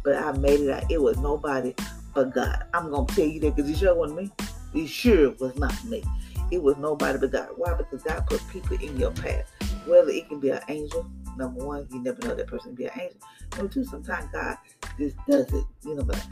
but 0.05 0.17
I 0.17 0.33
made 0.33 0.61
it 0.61 0.71
out. 0.71 0.91
It 0.91 1.01
was 1.01 1.19
nobody 1.19 1.75
but 2.15 2.35
God. 2.35 2.65
I'm 2.75 2.91
gonna 2.91 3.07
tell 3.07 3.27
you 3.27 3.41
that 3.41 3.57
because 3.57 3.71
it 3.71 3.79
sure 3.79 3.95
wasn't 3.95 4.23
me. 4.23 4.33
It 4.75 4.87
sure 4.89 5.31
was 5.33 5.57
not 5.57 5.85
me. 5.85 6.03
It 6.51 6.63
was 6.63 6.77
nobody 6.77 7.19
but 7.19 7.33
God. 7.33 7.49
Why? 7.57 7.75
Because 7.75 8.03
God 8.03 8.27
put 8.27 8.47
people 8.49 8.77
in 8.77 8.97
your 8.97 9.11
path. 9.13 9.51
Whether 9.87 10.11
it 10.11 10.29
can 10.29 10.41
be 10.41 10.51
an 10.51 10.61
angel, 10.69 11.11
number 11.37 11.65
one, 11.65 11.89
you 11.91 12.01
never 12.01 12.21
know 12.27 12.35
that 12.35 12.47
person 12.47 12.75
can 12.75 12.75
be 12.77 12.85
an 12.85 13.01
angel. 13.01 13.21
Number 13.57 13.73
two, 13.73 13.85
sometimes 13.85 14.27
God 14.33 14.59
just 14.99 15.17
does 15.29 15.53
it. 15.53 15.65
You 15.85 15.97
know, 15.97 16.03
like, 16.03 16.23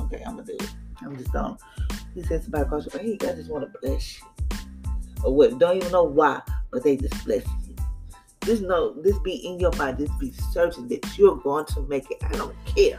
okay, 0.00 0.22
I'm 0.26 0.36
gonna 0.36 0.44
do 0.44 0.54
it. 0.54 0.70
I'm 1.02 1.16
just 1.16 1.32
going. 1.32 1.56
He 2.14 2.22
said 2.22 2.42
somebody 2.42 2.64
across 2.64 2.86
the 2.86 2.98
hey, 2.98 3.16
God 3.16 3.36
just 3.36 3.50
want 3.50 3.70
to 3.70 3.78
bless 3.80 4.20
you. 4.20 4.26
Or 5.24 5.34
what? 5.34 5.58
Don't 5.58 5.76
even 5.76 5.92
know 5.92 6.04
why, 6.04 6.40
but 6.70 6.82
they 6.82 6.96
just 6.96 7.24
bless 7.24 7.46
you. 7.46 7.57
Just 8.48 8.62
know, 8.62 8.94
this 8.94 9.18
be 9.18 9.46
in 9.46 9.60
your 9.60 9.72
mind. 9.72 9.98
Just 9.98 10.18
be 10.18 10.32
certain 10.32 10.88
that 10.88 11.18
you're 11.18 11.36
going 11.36 11.66
to 11.66 11.82
make 11.82 12.10
it. 12.10 12.16
I 12.22 12.32
don't 12.32 12.56
care 12.64 12.98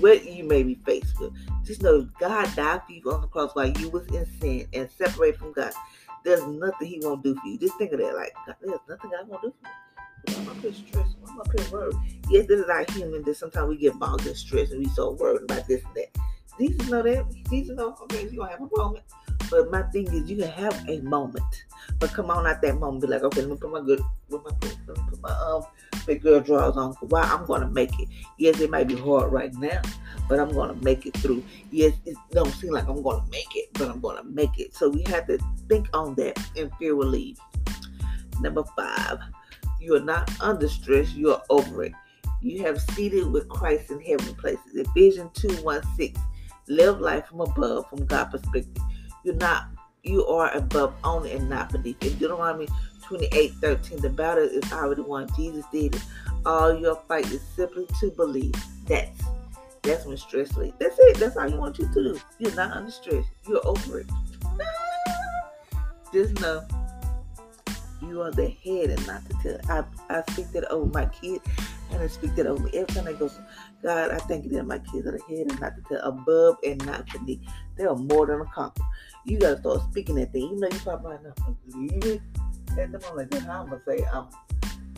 what 0.00 0.30
you 0.30 0.44
may 0.44 0.62
be 0.62 0.74
faced 0.74 1.18
with. 1.18 1.32
Just 1.64 1.80
know 1.80 2.06
God 2.20 2.54
died 2.54 2.82
for 2.84 2.92
you 2.92 3.00
on 3.10 3.22
the 3.22 3.28
cross 3.28 3.54
while 3.54 3.70
you 3.70 3.88
was 3.88 4.06
in 4.08 4.26
sin 4.38 4.68
and 4.74 4.90
separated 4.90 5.38
from 5.38 5.54
God. 5.54 5.72
There's 6.22 6.46
nothing 6.46 6.86
He 6.86 7.00
won't 7.02 7.24
do 7.24 7.34
for 7.34 7.46
you. 7.46 7.56
Just 7.56 7.78
think 7.78 7.92
of 7.92 8.00
that, 8.00 8.14
like 8.14 8.34
there's 8.60 8.78
nothing 8.86 9.10
God 9.10 9.26
won't 9.26 9.40
do 9.40 9.54
for 9.58 10.34
me. 10.34 10.36
I'm 10.36 10.48
up 10.50 10.60
here. 10.60 10.74
I'm 11.26 11.40
up 11.40 11.72
worried. 11.72 11.96
Yes, 12.28 12.46
this 12.46 12.60
is 12.60 12.68
our 12.68 12.84
human 12.90 13.22
that 13.22 13.36
sometimes 13.38 13.70
we 13.70 13.78
get 13.78 13.98
bogged 13.98 14.26
in 14.26 14.34
stress 14.34 14.70
and 14.70 14.80
we 14.80 14.88
so 14.90 15.12
worried 15.12 15.44
about 15.44 15.66
this 15.66 15.82
and 15.82 15.94
that. 15.94 16.20
Jesus 16.58 16.90
know 16.90 17.00
that. 17.00 17.24
Jesus 17.48 17.74
know, 17.74 17.96
okay, 18.02 18.24
you're 18.24 18.32
gonna 18.32 18.50
have 18.50 18.60
a 18.60 18.76
moment. 18.76 19.04
But 19.50 19.70
my 19.70 19.82
thing 19.82 20.06
is, 20.12 20.30
you 20.30 20.36
can 20.36 20.50
have 20.50 20.88
a 20.88 21.00
moment, 21.00 21.64
but 21.98 22.12
come 22.12 22.30
on 22.30 22.46
out 22.46 22.60
that 22.62 22.78
moment, 22.78 23.02
be 23.02 23.08
like, 23.08 23.22
okay, 23.22 23.40
let 23.40 23.50
me 23.50 23.56
put 23.56 23.72
my 23.72 23.80
good, 23.80 24.00
put, 24.28 24.44
let 24.44 24.62
me 24.62 24.76
put 24.86 25.22
my 25.22 25.30
um 25.30 25.64
big 26.06 26.22
girl 26.22 26.40
drawers 26.40 26.76
on. 26.76 26.92
Why 27.00 27.22
I'm 27.22 27.46
gonna 27.46 27.68
make 27.68 27.98
it. 28.00 28.08
Yes, 28.38 28.60
it 28.60 28.70
might 28.70 28.88
be 28.88 28.96
hard 28.96 29.32
right 29.32 29.52
now, 29.54 29.80
but 30.28 30.38
I'm 30.38 30.52
gonna 30.52 30.74
make 30.82 31.06
it 31.06 31.14
through. 31.18 31.42
Yes, 31.70 31.94
it 32.04 32.16
don't 32.30 32.52
seem 32.52 32.72
like 32.72 32.88
I'm 32.88 33.02
gonna 33.02 33.24
make 33.30 33.54
it, 33.54 33.68
but 33.74 33.88
I'm 33.88 34.00
gonna 34.00 34.24
make 34.24 34.58
it. 34.58 34.74
So 34.74 34.88
we 34.90 35.02
have 35.04 35.26
to 35.28 35.38
think 35.68 35.88
on 35.92 36.14
that, 36.16 36.38
and 36.56 36.70
fear 36.78 36.94
will 36.94 37.08
leave. 37.08 37.38
Number 38.40 38.64
five, 38.76 39.18
you 39.80 39.96
are 39.96 40.00
not 40.00 40.30
under 40.40 40.68
stress. 40.68 41.12
You 41.12 41.32
are 41.32 41.42
over 41.50 41.84
it. 41.84 41.92
You 42.40 42.62
have 42.62 42.80
seated 42.80 43.30
with 43.32 43.48
Christ 43.48 43.90
in 43.90 44.00
heavenly 44.00 44.34
places. 44.34 44.74
Ephesians 44.74 45.30
2 45.34 45.62
1 45.62 45.82
6. 45.96 46.20
Live 46.68 47.00
life 47.00 47.26
from 47.26 47.40
above, 47.40 47.88
from 47.88 48.04
God's 48.06 48.32
perspective. 48.32 48.82
You're 49.24 49.34
not, 49.34 49.66
you 50.02 50.26
are 50.26 50.50
above 50.56 50.94
only 51.04 51.32
and 51.32 51.48
not 51.48 51.72
beneath. 51.72 52.02
In 52.02 52.18
Deuteronomy 52.18 52.68
28 53.02 53.52
13, 53.54 54.00
the 54.00 54.10
battle 54.10 54.44
is 54.44 54.72
already 54.72 55.02
won. 55.02 55.28
Jesus 55.36 55.64
did 55.72 55.94
it. 55.94 56.02
All 56.46 56.78
your 56.78 56.96
fight 57.08 57.30
is 57.30 57.42
simply 57.56 57.86
to 58.00 58.10
believe. 58.10 58.54
That's 58.86 59.22
that's 59.82 60.04
when 60.04 60.16
stress 60.16 60.56
leaves. 60.56 60.74
That's 60.78 60.96
it. 60.98 61.16
That's 61.16 61.36
all 61.36 61.48
you 61.48 61.56
want 61.56 61.78
you 61.78 61.86
to 61.88 61.94
do. 61.94 62.20
You're 62.38 62.54
not 62.54 62.72
under 62.72 62.90
stress. 62.90 63.24
You're 63.48 63.66
over 63.66 64.00
it. 64.00 64.06
Just 66.12 66.40
know 66.40 66.66
you 68.02 68.22
are 68.22 68.30
the 68.30 68.48
head 68.48 68.90
and 68.90 69.06
not 69.06 69.24
the 69.24 69.34
tail. 69.42 69.60
I, 69.68 69.84
I 70.14 70.22
speak 70.32 70.50
that 70.52 70.70
over 70.70 70.86
my 70.86 71.06
kids 71.06 71.42
and 71.90 72.02
I 72.02 72.06
speak 72.06 72.34
that 72.36 72.46
over 72.46 72.62
me. 72.62 72.70
Every 72.74 72.94
time 72.94 73.08
I 73.08 73.12
go, 73.12 73.30
God, 73.82 74.10
I 74.10 74.18
thank 74.18 74.44
you 74.44 74.50
that 74.52 74.66
my 74.66 74.78
kids 74.78 75.06
are 75.06 75.12
the 75.12 75.22
head 75.28 75.46
and 75.50 75.60
not 75.60 75.74
the 75.76 75.82
tail, 75.88 76.00
above 76.02 76.56
and 76.64 76.84
not 76.86 77.10
beneath. 77.12 77.40
They 77.76 77.84
are 77.84 77.96
more 77.96 78.26
than 78.26 78.40
a 78.40 78.44
conqueror. 78.46 78.86
You 79.24 79.38
gotta 79.38 79.58
start 79.58 79.82
speaking 79.90 80.16
that 80.16 80.32
thing. 80.32 80.42
You 80.42 80.60
know 80.60 80.68
you 80.70 80.78
probably 80.80 81.16
not 81.22 81.38
believe 81.70 82.04
it. 82.04 82.22
At 82.78 82.92
the 82.92 83.00
moment, 83.00 83.34
how 83.34 83.62
I'm 83.62 83.70
gonna 83.70 83.82
say 83.86 84.04
I'm 84.12 84.28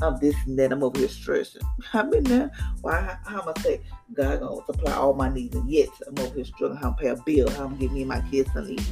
I'm 0.03 0.19
this 0.19 0.35
and 0.47 0.59
that. 0.59 0.73
I'm 0.73 0.83
over 0.83 0.99
here 0.99 1.09
stressing. 1.09 1.63
I've 1.93 2.11
been 2.11 2.25
there. 2.25 2.51
Why? 2.81 3.19
How, 3.25 3.39
am 3.39 3.45
going 3.45 3.55
to 3.55 3.61
say 3.61 3.81
God 4.15 4.41
gonna 4.41 4.67
supply 4.67 4.93
all 4.95 5.15
my 5.15 5.29
needs? 5.29 5.55
And 5.55 5.71
yet 5.71 5.89
I'm 6.07 6.19
over 6.25 6.35
here 6.35 6.45
struggling. 6.45 6.81
How 6.81 6.89
I'm 6.89 6.95
pay 6.95 7.09
a 7.09 7.17
bill? 7.17 7.51
How 7.51 7.65
I'm 7.65 7.77
giving 7.77 7.97
me 7.97 8.05
my 8.05 8.21
kids 8.31 8.51
some 8.53 8.67
needs? 8.67 8.91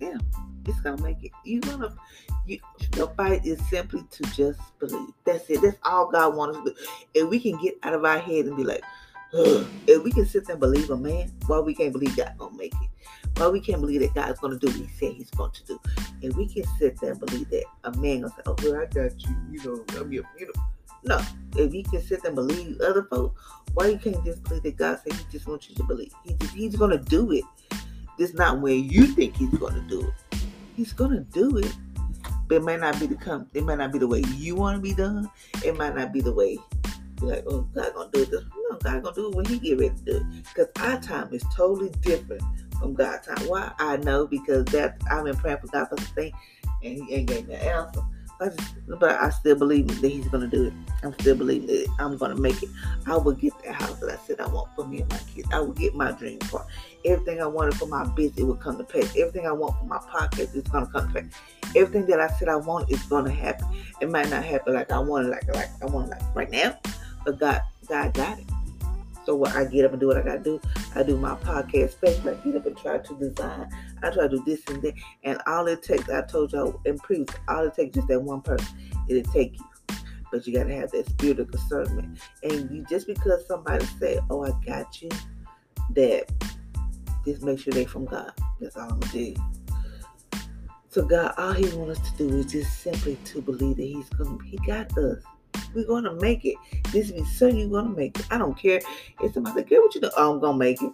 Yeah, 0.00 0.16
it's 0.66 0.80
gonna 0.80 1.02
make 1.02 1.22
it. 1.22 1.32
You're 1.44 1.60
gonna 1.60 1.94
you 2.46 2.58
the 2.92 3.08
fight 3.16 3.44
is 3.44 3.60
simply 3.68 4.04
to 4.10 4.22
just 4.34 4.60
believe. 4.78 5.12
That's 5.24 5.48
it. 5.50 5.62
That's 5.62 5.78
all 5.84 6.10
God 6.10 6.36
wants 6.36 6.58
us 6.58 6.64
to 6.64 6.70
do. 6.70 6.76
If 7.14 7.28
we 7.28 7.40
can 7.40 7.60
get 7.62 7.74
out 7.82 7.94
of 7.94 8.04
our 8.04 8.18
head 8.18 8.46
and 8.46 8.56
be 8.56 8.64
like, 8.64 8.82
Ugh. 9.34 9.66
if 9.86 10.02
we 10.02 10.12
can 10.12 10.26
sit 10.26 10.48
and 10.48 10.60
believe 10.60 10.90
a 10.90 10.96
man, 10.96 11.32
why 11.46 11.58
we 11.60 11.74
can't 11.74 11.92
believe 11.92 12.16
God 12.16 12.34
gonna 12.38 12.56
make 12.56 12.74
it? 12.74 12.88
Why 13.36 13.48
we 13.48 13.60
can't 13.60 13.80
believe 13.80 14.00
that 14.00 14.14
God's 14.14 14.38
gonna 14.40 14.58
do 14.58 14.68
what 14.68 14.76
He 14.76 14.88
said 14.98 15.14
He's 15.14 15.30
going 15.30 15.50
to 15.52 15.64
do? 15.64 15.80
And 16.22 16.34
we 16.36 16.46
can 16.46 16.64
sit 16.78 17.00
there 17.00 17.12
and 17.12 17.20
believe 17.20 17.48
that 17.50 17.64
a 17.84 17.96
man 17.98 18.22
gonna 18.22 18.34
say, 18.34 18.42
"Oh, 18.46 18.56
well, 18.62 18.76
I 18.80 18.86
got 18.86 19.20
you," 19.22 19.36
you 19.50 19.64
know, 19.64 19.84
I'm 20.00 20.12
your, 20.12 20.24
you 20.38 20.46
know. 20.46 20.62
No, 21.06 21.20
if 21.56 21.74
you 21.74 21.82
can 21.82 22.00
sit 22.00 22.24
and 22.24 22.34
believe 22.34 22.80
other 22.80 23.04
folks, 23.04 23.38
why 23.74 23.88
you 23.88 23.98
can't 23.98 24.24
just 24.24 24.42
believe 24.44 24.62
that 24.62 24.76
God 24.76 25.00
said 25.04 25.12
He 25.12 25.24
just 25.30 25.46
wants 25.46 25.68
you 25.68 25.74
to 25.76 25.82
believe? 25.84 26.12
He 26.24 26.34
just, 26.34 26.54
He's 26.54 26.76
gonna 26.76 26.98
do 26.98 27.32
it. 27.32 27.44
This 28.18 28.32
not 28.34 28.60
where 28.60 28.74
you 28.74 29.06
think 29.06 29.36
He's 29.36 29.54
gonna 29.58 29.84
do 29.88 30.00
it. 30.00 30.44
He's 30.76 30.92
gonna 30.92 31.20
do 31.20 31.58
it. 31.58 31.74
But 32.48 32.56
it 32.56 32.62
might 32.62 32.80
not 32.80 32.98
be 33.00 33.06
the 33.06 33.16
come. 33.16 33.48
It 33.54 33.64
might 33.64 33.78
not 33.78 33.92
be 33.92 33.98
the 33.98 34.08
way 34.08 34.20
you 34.36 34.54
want 34.54 34.76
to 34.76 34.82
be 34.82 34.94
done. 34.94 35.30
It 35.64 35.76
might 35.76 35.96
not 35.96 36.12
be 36.12 36.20
the 36.20 36.32
way 36.32 36.58
you're 37.20 37.30
like, 37.30 37.44
oh, 37.46 37.62
God 37.74 37.94
gonna 37.94 38.10
do 38.12 38.24
this. 38.24 38.42
No, 38.70 38.76
God 38.78 39.02
gonna 39.02 39.14
do 39.14 39.28
it 39.28 39.34
when 39.34 39.44
He 39.44 39.58
get 39.58 39.78
ready 39.78 39.94
to 39.94 40.04
do 40.04 40.16
it. 40.16 40.44
Because 40.54 40.68
our 40.80 41.00
time 41.00 41.32
is 41.32 41.44
totally 41.54 41.90
different 42.00 42.42
from 42.78 42.94
God's 42.94 43.26
time. 43.26 43.48
Why 43.48 43.72
I 43.78 43.96
know 43.98 44.26
because 44.26 44.64
that 44.66 45.00
I've 45.10 45.24
been 45.24 45.36
praying 45.36 45.58
for 45.58 45.68
God 45.68 45.88
for 45.88 45.96
something, 45.98 46.32
and 46.82 47.02
He 47.02 47.14
ain't 47.14 47.28
gave 47.28 47.48
me 47.48 47.54
an 47.54 47.60
answer. 47.60 48.00
Just, 48.40 48.74
but 48.88 49.10
I 49.10 49.30
still 49.30 49.56
believe 49.56 50.00
that 50.00 50.10
he's 50.10 50.28
gonna 50.28 50.48
do 50.48 50.64
it. 50.64 50.72
I'm 51.02 51.12
still 51.14 51.36
believing 51.36 51.68
that 51.68 51.86
I'm 51.98 52.16
gonna 52.16 52.36
make 52.36 52.62
it. 52.62 52.68
I 53.06 53.16
will 53.16 53.32
get 53.32 53.52
that 53.64 53.74
house 53.74 53.98
that 54.00 54.10
I 54.10 54.16
said 54.26 54.40
I 54.40 54.46
want 54.48 54.68
for 54.74 54.86
me 54.86 55.00
and 55.00 55.10
my 55.10 55.18
kids. 55.34 55.48
I 55.52 55.60
will 55.60 55.72
get 55.72 55.94
my 55.94 56.12
dream 56.12 56.38
car. 56.40 56.66
Everything 57.04 57.40
I 57.40 57.46
wanted 57.46 57.74
for 57.74 57.86
my 57.86 58.04
business 58.04 58.44
will 58.44 58.56
come 58.56 58.76
to 58.78 58.84
pass. 58.84 59.14
Everything 59.16 59.46
I 59.46 59.52
want 59.52 59.78
for 59.78 59.84
my 59.84 59.98
pocket 59.98 60.50
is 60.54 60.62
gonna 60.64 60.86
come 60.86 61.12
to 61.12 61.22
pass. 61.22 61.30
Everything 61.76 62.06
that 62.06 62.20
I 62.20 62.28
said 62.38 62.48
I 62.48 62.56
want 62.56 62.90
is 62.90 63.02
gonna 63.04 63.30
happen. 63.30 63.68
It 64.00 64.10
might 64.10 64.28
not 64.30 64.44
happen 64.44 64.74
like 64.74 64.90
I 64.90 64.98
want 64.98 65.26
it, 65.26 65.30
like 65.30 65.54
like 65.54 65.70
I 65.82 65.86
want 65.86 66.08
it 66.08 66.10
like 66.10 66.34
right 66.34 66.50
now, 66.50 66.78
but 67.24 67.38
God, 67.38 67.62
God 67.88 68.12
got 68.14 68.38
it. 68.38 68.46
So 69.24 69.34
what 69.34 69.54
I 69.54 69.64
get 69.64 69.84
up 69.84 69.92
and 69.92 70.00
do 70.00 70.08
what 70.08 70.16
I 70.16 70.22
gotta 70.22 70.40
do. 70.40 70.60
I 70.94 71.02
do 71.02 71.16
my 71.16 71.34
podcast 71.36 71.92
space. 71.92 72.20
I 72.20 72.34
get 72.34 72.56
up 72.56 72.66
and 72.66 72.76
try 72.76 72.98
to 72.98 73.14
design. 73.14 73.68
I 74.02 74.10
try 74.10 74.28
to 74.28 74.36
do 74.36 74.42
this 74.44 74.62
and 74.68 74.82
that. 74.82 74.94
And 75.22 75.38
all 75.46 75.66
it 75.66 75.82
takes, 75.82 76.08
I 76.10 76.22
told 76.22 76.52
y'all 76.52 76.80
in 76.84 76.98
previous, 76.98 77.30
all 77.48 77.66
it 77.66 77.74
takes 77.74 77.94
just 77.94 78.08
that 78.08 78.20
one 78.20 78.42
person. 78.42 78.66
It'll 79.08 79.32
take 79.32 79.58
you. 79.58 79.64
But 80.30 80.46
you 80.46 80.54
gotta 80.54 80.74
have 80.74 80.90
that 80.90 81.06
spirit 81.08 81.40
of 81.40 81.50
discernment. 81.50 82.18
And 82.42 82.70
you 82.70 82.84
just 82.88 83.06
because 83.06 83.46
somebody 83.46 83.84
say, 83.98 84.20
Oh, 84.30 84.44
I 84.44 84.52
got 84.66 85.00
you, 85.00 85.10
that 85.90 86.30
just 87.24 87.42
make 87.42 87.58
sure 87.58 87.72
they 87.72 87.84
from 87.84 88.04
God. 88.04 88.32
That's 88.60 88.76
all 88.76 88.90
I'm 88.90 89.00
gonna 89.00 89.12
do. 89.12 89.34
So 90.88 91.04
God, 91.04 91.34
all 91.38 91.52
He 91.52 91.64
wants 91.76 91.98
us 91.98 92.10
to 92.10 92.16
do 92.18 92.38
is 92.38 92.52
just 92.52 92.80
simply 92.80 93.16
to 93.24 93.40
believe 93.40 93.76
that 93.76 93.82
He's 93.82 94.08
gonna 94.10 94.38
He 94.44 94.58
got 94.58 94.96
us. 94.98 95.22
We're 95.74 95.86
gonna 95.86 96.14
make 96.14 96.44
it. 96.44 96.56
This 96.92 97.10
be 97.10 97.24
certain 97.24 97.58
you're 97.58 97.68
gonna 97.68 97.94
make 97.94 98.18
it. 98.18 98.26
I 98.30 98.38
don't 98.38 98.56
care 98.56 98.80
if 99.20 99.34
somebody 99.34 99.62
care 99.62 99.80
what 99.80 99.94
you 99.94 100.00
do. 100.00 100.10
Oh, 100.16 100.34
I'm 100.34 100.40
gonna 100.40 100.58
make 100.58 100.80
it. 100.82 100.92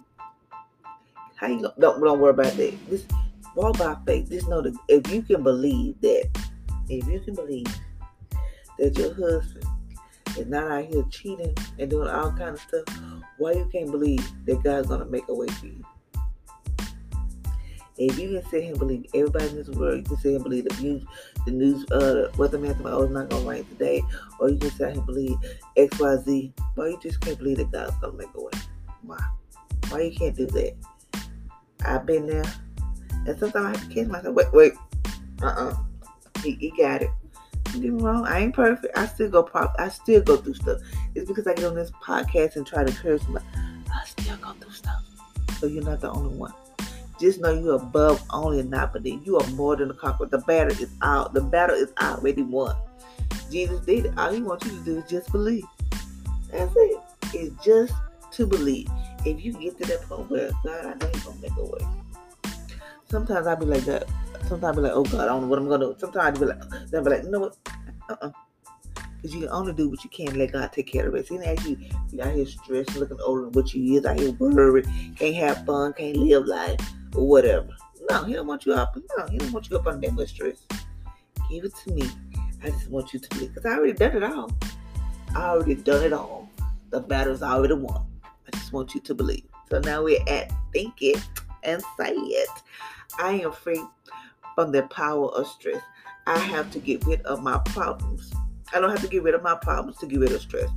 How 1.35 1.47
you 1.47 1.61
gonna, 1.61 1.73
don't 1.79 2.01
don't 2.01 2.19
worry 2.19 2.31
about 2.31 2.53
that. 2.53 2.89
Just 2.89 3.11
walk 3.55 3.77
by 3.77 3.95
faith. 4.05 4.29
Just 4.29 4.47
know 4.47 4.61
that 4.61 4.75
if 4.87 5.11
you 5.11 5.21
can 5.21 5.43
believe 5.43 5.99
that, 6.01 6.29
if 6.89 7.07
you 7.07 7.19
can 7.19 7.35
believe 7.35 7.67
that 8.77 8.97
your 8.97 9.13
husband 9.13 9.65
is 10.37 10.47
not 10.47 10.71
out 10.71 10.85
here 10.85 11.03
cheating 11.09 11.55
and 11.77 11.89
doing 11.89 12.09
all 12.09 12.31
kind 12.31 12.55
of 12.55 12.59
stuff, 12.59 12.85
why 13.37 13.51
you 13.53 13.67
can't 13.71 13.91
believe 13.91 14.27
that 14.45 14.63
God's 14.63 14.87
gonna 14.87 15.05
make 15.05 15.27
a 15.29 15.33
way 15.33 15.47
for 15.47 15.67
you? 15.67 15.83
If 18.03 18.17
you 18.17 18.29
can 18.29 18.49
sit 18.49 18.63
here 18.63 18.71
and 18.71 18.79
believe 18.79 19.05
everybody 19.13 19.49
in 19.49 19.55
this 19.57 19.69
world, 19.69 19.97
you 19.97 20.03
can 20.03 20.17
sit 20.17 20.29
here 20.29 20.35
and 20.37 20.43
believe 20.43 20.67
the 20.67 20.81
news, 20.81 21.05
the 21.45 21.51
news, 21.51 21.91
uh, 21.91 22.31
weatherman 22.33 22.75
oh, 22.83 23.03
is 23.03 23.11
not 23.11 23.29
gonna 23.29 23.47
rain 23.47 23.63
today, 23.65 24.01
or 24.39 24.49
you 24.49 24.57
can 24.57 24.71
sit 24.71 24.77
here 24.77 24.87
and 24.87 25.05
believe 25.05 25.37
X, 25.77 25.99
Y, 25.99 26.15
Z. 26.25 26.53
Why 26.73 26.87
you 26.87 26.99
just 26.99 27.21
can't 27.21 27.37
believe 27.37 27.57
that 27.57 27.71
God's 27.71 27.95
gonna 28.01 28.17
make 28.17 28.29
a 28.33 28.41
way? 28.41 28.51
Why? 29.03 29.19
Why 29.89 30.01
you 30.01 30.17
can't 30.17 30.35
do 30.35 30.47
that? 30.47 30.73
I've 31.85 32.07
been 32.07 32.25
there, 32.25 32.43
and 33.27 33.37
sometimes 33.37 33.55
I 33.55 33.69
have 33.69 33.87
to 33.87 33.93
catch 33.93 34.07
myself. 34.07 34.35
Wait, 34.35 34.51
wait, 34.51 34.73
uh, 35.43 35.45
uh-uh. 35.45 35.69
uh 35.69 35.75
he, 36.41 36.53
he 36.53 36.71
got 36.71 37.03
it. 37.03 37.11
Don't 37.65 37.81
get 37.83 37.93
me 37.93 38.01
wrong, 38.01 38.25
I 38.25 38.39
ain't 38.39 38.55
perfect. 38.55 38.97
I 38.97 39.05
still 39.05 39.29
go 39.29 39.43
pop. 39.43 39.75
I 39.77 39.89
still 39.89 40.23
go 40.23 40.37
through 40.37 40.55
stuff. 40.55 40.79
It's 41.13 41.27
because 41.27 41.45
I 41.45 41.53
get 41.53 41.65
on 41.65 41.75
this 41.75 41.91
podcast 42.03 42.55
and 42.55 42.65
try 42.65 42.83
to 42.83 42.89
encourage 42.89 43.21
somebody. 43.21 43.45
I 43.93 44.05
still 44.05 44.37
go 44.37 44.53
through 44.53 44.71
stuff. 44.71 45.03
So 45.59 45.67
you're 45.67 45.83
not 45.83 46.01
the 46.01 46.09
only 46.09 46.35
one. 46.35 46.51
Just 47.21 47.39
know 47.39 47.53
you're 47.53 47.75
above 47.75 48.23
only 48.31 48.61
and 48.61 48.71
not 48.71 48.93
beneath. 48.93 49.23
You 49.27 49.37
are 49.37 49.47
more 49.51 49.75
than 49.75 49.91
a 49.91 49.93
conqueror. 49.93 50.25
The 50.25 50.39
battle 50.39 50.75
is 50.81 50.89
out. 51.03 51.35
The 51.35 51.41
battle 51.41 51.75
is 51.75 51.93
already 52.01 52.41
won. 52.41 52.75
Jesus 53.51 53.79
did 53.81 54.07
it. 54.07 54.13
All 54.17 54.33
he 54.33 54.41
wants 54.41 54.65
you 54.65 54.71
to 54.71 54.83
do 54.83 54.97
is 54.97 55.07
just 55.07 55.31
believe. 55.31 55.63
That's 56.51 56.73
it. 56.75 56.99
It's 57.35 57.63
just 57.63 57.93
to 58.31 58.47
believe. 58.47 58.89
If 59.23 59.45
you 59.45 59.53
get 59.53 59.77
to 59.77 59.85
that 59.85 60.01
point 60.09 60.31
where 60.31 60.49
God, 60.63 60.85
I 60.87 60.93
know 60.95 61.11
He's 61.13 61.23
gonna 61.23 61.39
make 61.41 61.51
a 61.59 61.63
way. 61.63 61.87
Sometimes 63.07 63.45
I'll 63.45 63.55
be 63.55 63.67
like 63.67 63.85
that. 63.85 64.09
Sometimes 64.47 64.63
I'll 64.63 64.73
be 64.73 64.81
like, 64.81 64.93
oh 64.93 65.03
God, 65.03 65.21
I 65.21 65.25
don't 65.25 65.41
know 65.41 65.47
what 65.47 65.59
I'm 65.59 65.69
gonna 65.69 65.85
do. 65.85 65.95
Sometimes 65.99 66.39
I'll 66.39 66.47
be 66.47 66.53
like, 66.53 66.89
they'll 66.89 67.03
be 67.03 67.09
like, 67.11 67.23
you 67.23 67.29
know 67.29 67.39
what? 67.41 67.57
Uh-uh. 68.09 68.31
Because 69.17 69.35
you 69.35 69.41
can 69.41 69.49
only 69.49 69.73
do 69.73 69.91
what 69.91 70.03
you 70.03 70.09
can. 70.09 70.39
Let 70.39 70.53
God 70.53 70.73
take 70.73 70.87
care 70.87 71.07
of 71.07 71.13
it. 71.13 71.27
He 71.27 71.37
didn't 71.37 71.63
you, 71.65 71.77
you 72.11 72.23
out 72.23 72.33
here 72.33 72.47
stressed, 72.47 72.95
looking 72.95 73.19
older 73.23 73.43
than 73.43 73.51
what 73.51 73.71
you 73.75 73.99
is, 73.99 74.05
out 74.07 74.19
here 74.19 74.31
worried, 74.31 74.87
can't 75.15 75.35
have 75.35 75.63
fun, 75.67 75.93
can't 75.93 76.17
live 76.17 76.47
life 76.47 76.79
or 77.15 77.27
whatever. 77.27 77.69
No, 78.09 78.23
he 78.23 78.33
don't 78.33 78.47
want 78.47 78.65
you 78.65 78.73
up. 78.73 78.95
No, 79.17 79.27
he 79.27 79.37
don't 79.37 79.51
want 79.51 79.69
you 79.69 79.77
up 79.77 79.87
on 79.87 80.01
that 80.01 80.13
much 80.13 80.29
stress. 80.29 80.65
Give 81.49 81.65
it 81.65 81.75
to 81.83 81.91
me. 81.93 82.09
I 82.63 82.69
just 82.69 82.89
want 82.89 83.13
you 83.13 83.19
to 83.19 83.29
believe. 83.29 83.53
Because 83.53 83.65
I 83.65 83.75
already 83.75 83.93
done 83.93 84.15
it 84.15 84.23
all. 84.23 84.51
I 85.35 85.49
already 85.49 85.75
done 85.75 86.03
it 86.03 86.13
all. 86.13 86.49
The 86.89 86.99
battle's 86.99 87.41
already 87.41 87.73
won. 87.75 88.05
I 88.23 88.57
just 88.57 88.73
want 88.73 88.93
you 88.93 89.01
to 89.01 89.13
believe. 89.13 89.45
So 89.69 89.79
now 89.79 90.03
we're 90.03 90.19
at 90.27 90.51
think 90.73 90.95
it 91.01 91.23
and 91.63 91.81
say 91.97 92.13
it. 92.13 92.49
I 93.19 93.33
am 93.33 93.51
free 93.51 93.81
from 94.55 94.71
the 94.71 94.83
power 94.83 95.29
of 95.29 95.47
stress. 95.47 95.81
I 96.27 96.37
have 96.37 96.71
to 96.71 96.79
get 96.79 97.05
rid 97.05 97.21
of 97.21 97.41
my 97.41 97.59
problems. 97.65 98.31
I 98.73 98.79
don't 98.79 98.89
have 98.89 99.01
to 99.01 99.07
get 99.07 99.23
rid 99.23 99.35
of 99.35 99.43
my 99.43 99.55
problems 99.55 99.97
to 99.97 100.05
get 100.05 100.19
rid 100.19 100.31
of 100.31 100.41
stress. 100.41 100.69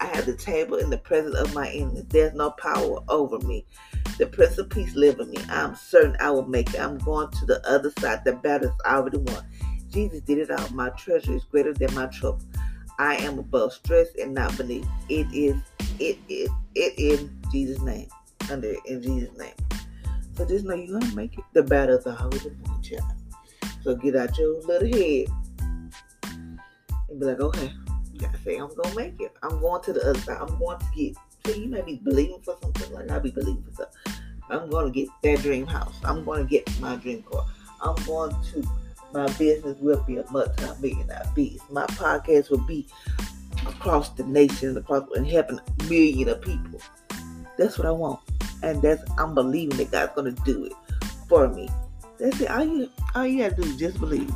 I 0.00 0.06
have 0.06 0.26
the 0.26 0.36
table 0.36 0.76
in 0.76 0.90
the 0.90 0.98
presence 0.98 1.34
of 1.36 1.54
my 1.54 1.68
enemies. 1.68 2.04
There's 2.08 2.34
no 2.34 2.50
power 2.52 3.00
over 3.08 3.38
me. 3.40 3.66
The 4.18 4.26
Prince 4.26 4.58
of 4.58 4.68
Peace 4.68 4.96
live 4.96 5.20
in 5.20 5.30
me. 5.30 5.38
I'm 5.48 5.76
certain 5.76 6.16
I 6.18 6.30
will 6.30 6.46
make 6.46 6.74
it. 6.74 6.80
I'm 6.80 6.98
going 6.98 7.30
to 7.30 7.46
the 7.46 7.64
other 7.68 7.92
side. 8.00 8.24
The 8.24 8.32
battle's 8.32 8.72
already 8.84 9.18
won. 9.18 9.44
Jesus 9.90 10.20
did 10.22 10.38
it 10.38 10.50
all. 10.50 10.68
My 10.70 10.90
treasure 10.90 11.36
is 11.36 11.44
greater 11.44 11.72
than 11.72 11.94
my 11.94 12.06
trouble. 12.06 12.40
I 12.98 13.16
am 13.16 13.38
above 13.38 13.72
stress 13.72 14.08
and 14.20 14.34
not 14.34 14.56
beneath. 14.58 14.88
It 15.08 15.28
is, 15.32 15.56
it 16.00 16.18
is, 16.28 16.50
it 16.74 16.98
in 16.98 17.40
Jesus' 17.52 17.80
name. 17.80 18.08
Under 18.50 18.74
in 18.86 19.02
Jesus' 19.02 19.36
name. 19.38 19.54
So 20.36 20.44
just 20.44 20.64
know 20.64 20.74
you're 20.74 20.98
gonna 20.98 21.14
make 21.14 21.38
it. 21.38 21.44
The 21.52 21.62
battle's 21.62 22.06
already 22.06 22.50
won, 22.66 22.82
child. 22.82 23.02
So 23.82 23.94
get 23.94 24.16
out 24.16 24.36
your 24.36 24.60
little 24.62 24.98
head 24.98 25.28
and 27.08 27.20
be 27.20 27.24
like, 27.24 27.40
okay, 27.40 27.72
I 28.20 28.36
say 28.44 28.56
I'm 28.56 28.74
gonna 28.74 28.96
make 28.96 29.20
it. 29.20 29.36
I'm 29.44 29.60
going 29.60 29.82
to 29.84 29.92
the 29.92 30.10
other 30.10 30.18
side. 30.20 30.38
I'm 30.40 30.58
going 30.58 30.78
to 30.78 30.86
get. 30.96 31.16
You 31.56 31.68
may 31.68 31.82
be 31.82 31.96
believing 31.96 32.40
for 32.42 32.56
something 32.60 32.92
like 32.92 33.10
I'll 33.10 33.20
be 33.20 33.30
believing 33.30 33.62
for 33.62 33.72
something. 33.72 34.22
I'm 34.50 34.70
going 34.70 34.86
to 34.86 34.92
get 34.92 35.08
that 35.22 35.40
dream 35.40 35.66
house. 35.66 35.94
I'm 36.04 36.24
going 36.24 36.42
to 36.42 36.48
get 36.48 36.80
my 36.80 36.96
dream 36.96 37.22
car. 37.22 37.44
I'm 37.80 37.94
going 38.04 38.34
to. 38.52 38.68
My 39.12 39.26
business 39.38 39.78
will 39.80 40.02
be 40.06 40.18
a 40.18 40.30
multi-millionaire 40.30 41.24
beast. 41.34 41.64
My 41.70 41.86
podcast 41.86 42.50
will 42.50 42.66
be 42.66 42.86
across 43.66 44.10
the 44.10 44.24
nation, 44.24 44.76
across 44.76 45.08
and 45.14 45.26
helping 45.26 45.58
a 45.58 45.84
million 45.84 46.28
of 46.28 46.42
people. 46.42 46.80
That's 47.56 47.78
what 47.78 47.86
I 47.86 47.90
want, 47.90 48.20
and 48.62 48.82
that's 48.82 49.02
I'm 49.16 49.34
believing 49.34 49.78
that 49.78 49.90
God's 49.90 50.12
gonna 50.14 50.32
do 50.44 50.66
it 50.66 50.72
for 51.28 51.48
me. 51.48 51.68
That's 52.18 52.40
it. 52.40 52.50
All 52.50 52.64
you 52.64 52.90
all 53.14 53.26
you 53.26 53.38
gotta 53.42 53.60
do 53.60 53.68
is 53.68 53.76
just 53.76 53.98
believe. 53.98 54.30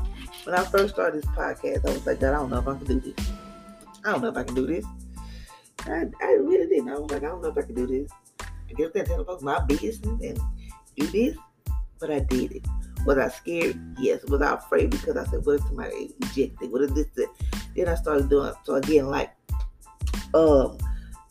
When 0.44 0.54
I 0.54 0.64
first 0.64 0.94
started 0.94 1.22
this 1.22 1.30
podcast, 1.30 1.86
I 1.86 1.92
was 1.92 2.06
like, 2.06 2.20
God, 2.20 2.30
I 2.30 2.38
don't 2.38 2.50
know 2.50 2.58
if 2.58 2.66
I 2.66 2.76
can 2.76 2.86
do 2.86 3.00
this. 3.00 3.30
I 4.04 4.12
don't 4.12 4.22
know 4.22 4.28
if 4.28 4.36
I 4.36 4.42
can 4.42 4.54
do 4.54 4.66
this. 4.66 4.84
I, 5.86 6.04
I 6.22 6.32
really 6.34 6.68
didn't. 6.68 6.90
I 6.90 6.98
was 6.98 7.10
like, 7.10 7.22
I 7.22 7.26
don't 7.26 7.42
know 7.42 7.48
if 7.48 7.58
I 7.58 7.62
can 7.62 7.74
do 7.74 7.86
this. 7.86 8.10
I 8.40 8.72
guess 8.76 8.90
that 8.94 9.06
tell 9.06 9.24
folks 9.24 9.42
my 9.42 9.60
business 9.60 9.98
and 10.04 10.40
do 10.96 11.06
this, 11.08 11.36
but 12.00 12.10
I 12.10 12.20
did 12.20 12.52
it. 12.52 12.66
Was 13.04 13.18
I 13.18 13.28
scared? 13.28 13.78
Yes. 13.98 14.22
Was 14.24 14.40
I 14.42 14.54
afraid? 14.54 14.90
Because 14.90 15.16
I 15.16 15.24
said, 15.24 15.44
what 15.44 15.56
if 15.56 15.62
somebody 15.62 16.14
ejected? 16.20 16.70
What 16.70 16.82
if 16.82 16.94
this? 16.94 17.06
Then 17.74 17.88
I 17.88 17.94
started 17.96 18.28
doing, 18.28 18.52
so 18.64 18.74
again, 18.74 19.08
like, 19.08 19.32
um, 20.34 20.78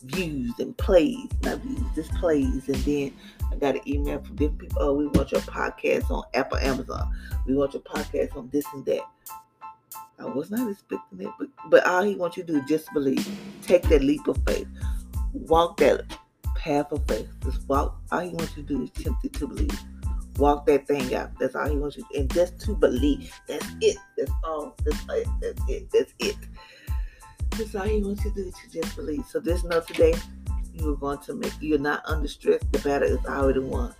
views 0.03 0.53
and 0.59 0.77
plays, 0.77 1.27
not 1.43 1.59
views, 1.59 1.81
just 1.95 2.11
plays. 2.15 2.67
And 2.67 2.75
then 2.77 3.13
I 3.51 3.55
got 3.55 3.75
an 3.75 3.87
email 3.87 4.21
from 4.21 4.35
different 4.35 4.59
people. 4.59 4.81
Oh, 4.81 4.93
we 4.93 5.07
want 5.07 5.31
your 5.31 5.41
podcast 5.41 6.11
on 6.11 6.23
Apple, 6.33 6.57
Amazon. 6.57 7.09
We 7.47 7.55
want 7.55 7.73
your 7.73 7.83
podcast 7.83 8.35
on 8.35 8.49
this 8.51 8.65
and 8.73 8.85
that. 8.85 9.01
I 10.21 10.25
was 10.25 10.51
not 10.51 10.69
expecting 10.69 11.21
it, 11.21 11.31
but, 11.39 11.49
but 11.69 11.85
all 11.87 12.03
he 12.03 12.15
wants 12.15 12.37
you 12.37 12.43
to 12.43 12.53
do 12.53 12.59
is 12.59 12.65
just 12.67 12.93
believe. 12.93 13.27
Take 13.63 13.83
that 13.83 14.03
leap 14.03 14.27
of 14.27 14.37
faith. 14.45 14.67
Walk 15.33 15.77
that 15.77 16.03
path 16.55 16.91
of 16.91 17.05
faith. 17.07 17.27
Just 17.43 17.67
walk. 17.67 17.99
All 18.11 18.19
he 18.19 18.29
wants 18.29 18.55
you 18.55 18.63
to 18.63 18.75
do 18.75 18.83
is 18.83 18.91
tempted 18.91 19.33
to 19.33 19.47
believe. 19.47 19.79
Walk 20.37 20.65
that 20.67 20.87
thing 20.87 21.13
out. 21.15 21.31
That's 21.39 21.55
all 21.55 21.67
he 21.67 21.77
wants 21.77 21.97
you 21.97 22.03
to 22.03 22.09
do. 22.13 22.19
And 22.19 22.33
just 22.33 22.59
to 22.61 22.75
believe. 22.75 23.33
That's 23.47 23.65
it. 23.81 23.97
That's 24.17 24.31
all. 24.43 24.75
That's 24.85 25.03
it. 25.09 25.27
That's 25.41 25.69
it. 25.69 25.89
That's 25.91 26.13
it. 26.19 26.37
That's 27.51 27.75
all 27.75 27.83
he 27.83 28.01
wants 28.01 28.23
you 28.23 28.31
to 28.31 28.43
do 28.43 28.51
to 28.51 28.81
just 28.81 28.95
believe. 28.95 29.25
So 29.25 29.41
just 29.41 29.65
know 29.65 29.81
today 29.81 30.13
you 30.73 30.93
are 30.93 30.97
going 30.97 31.19
to 31.19 31.33
make 31.33 31.53
you're 31.59 31.79
not 31.79 32.03
under 32.05 32.27
stress. 32.27 32.61
The 32.71 32.79
battle 32.79 33.09
is 33.09 33.25
already 33.25 33.59
won. 33.59 33.95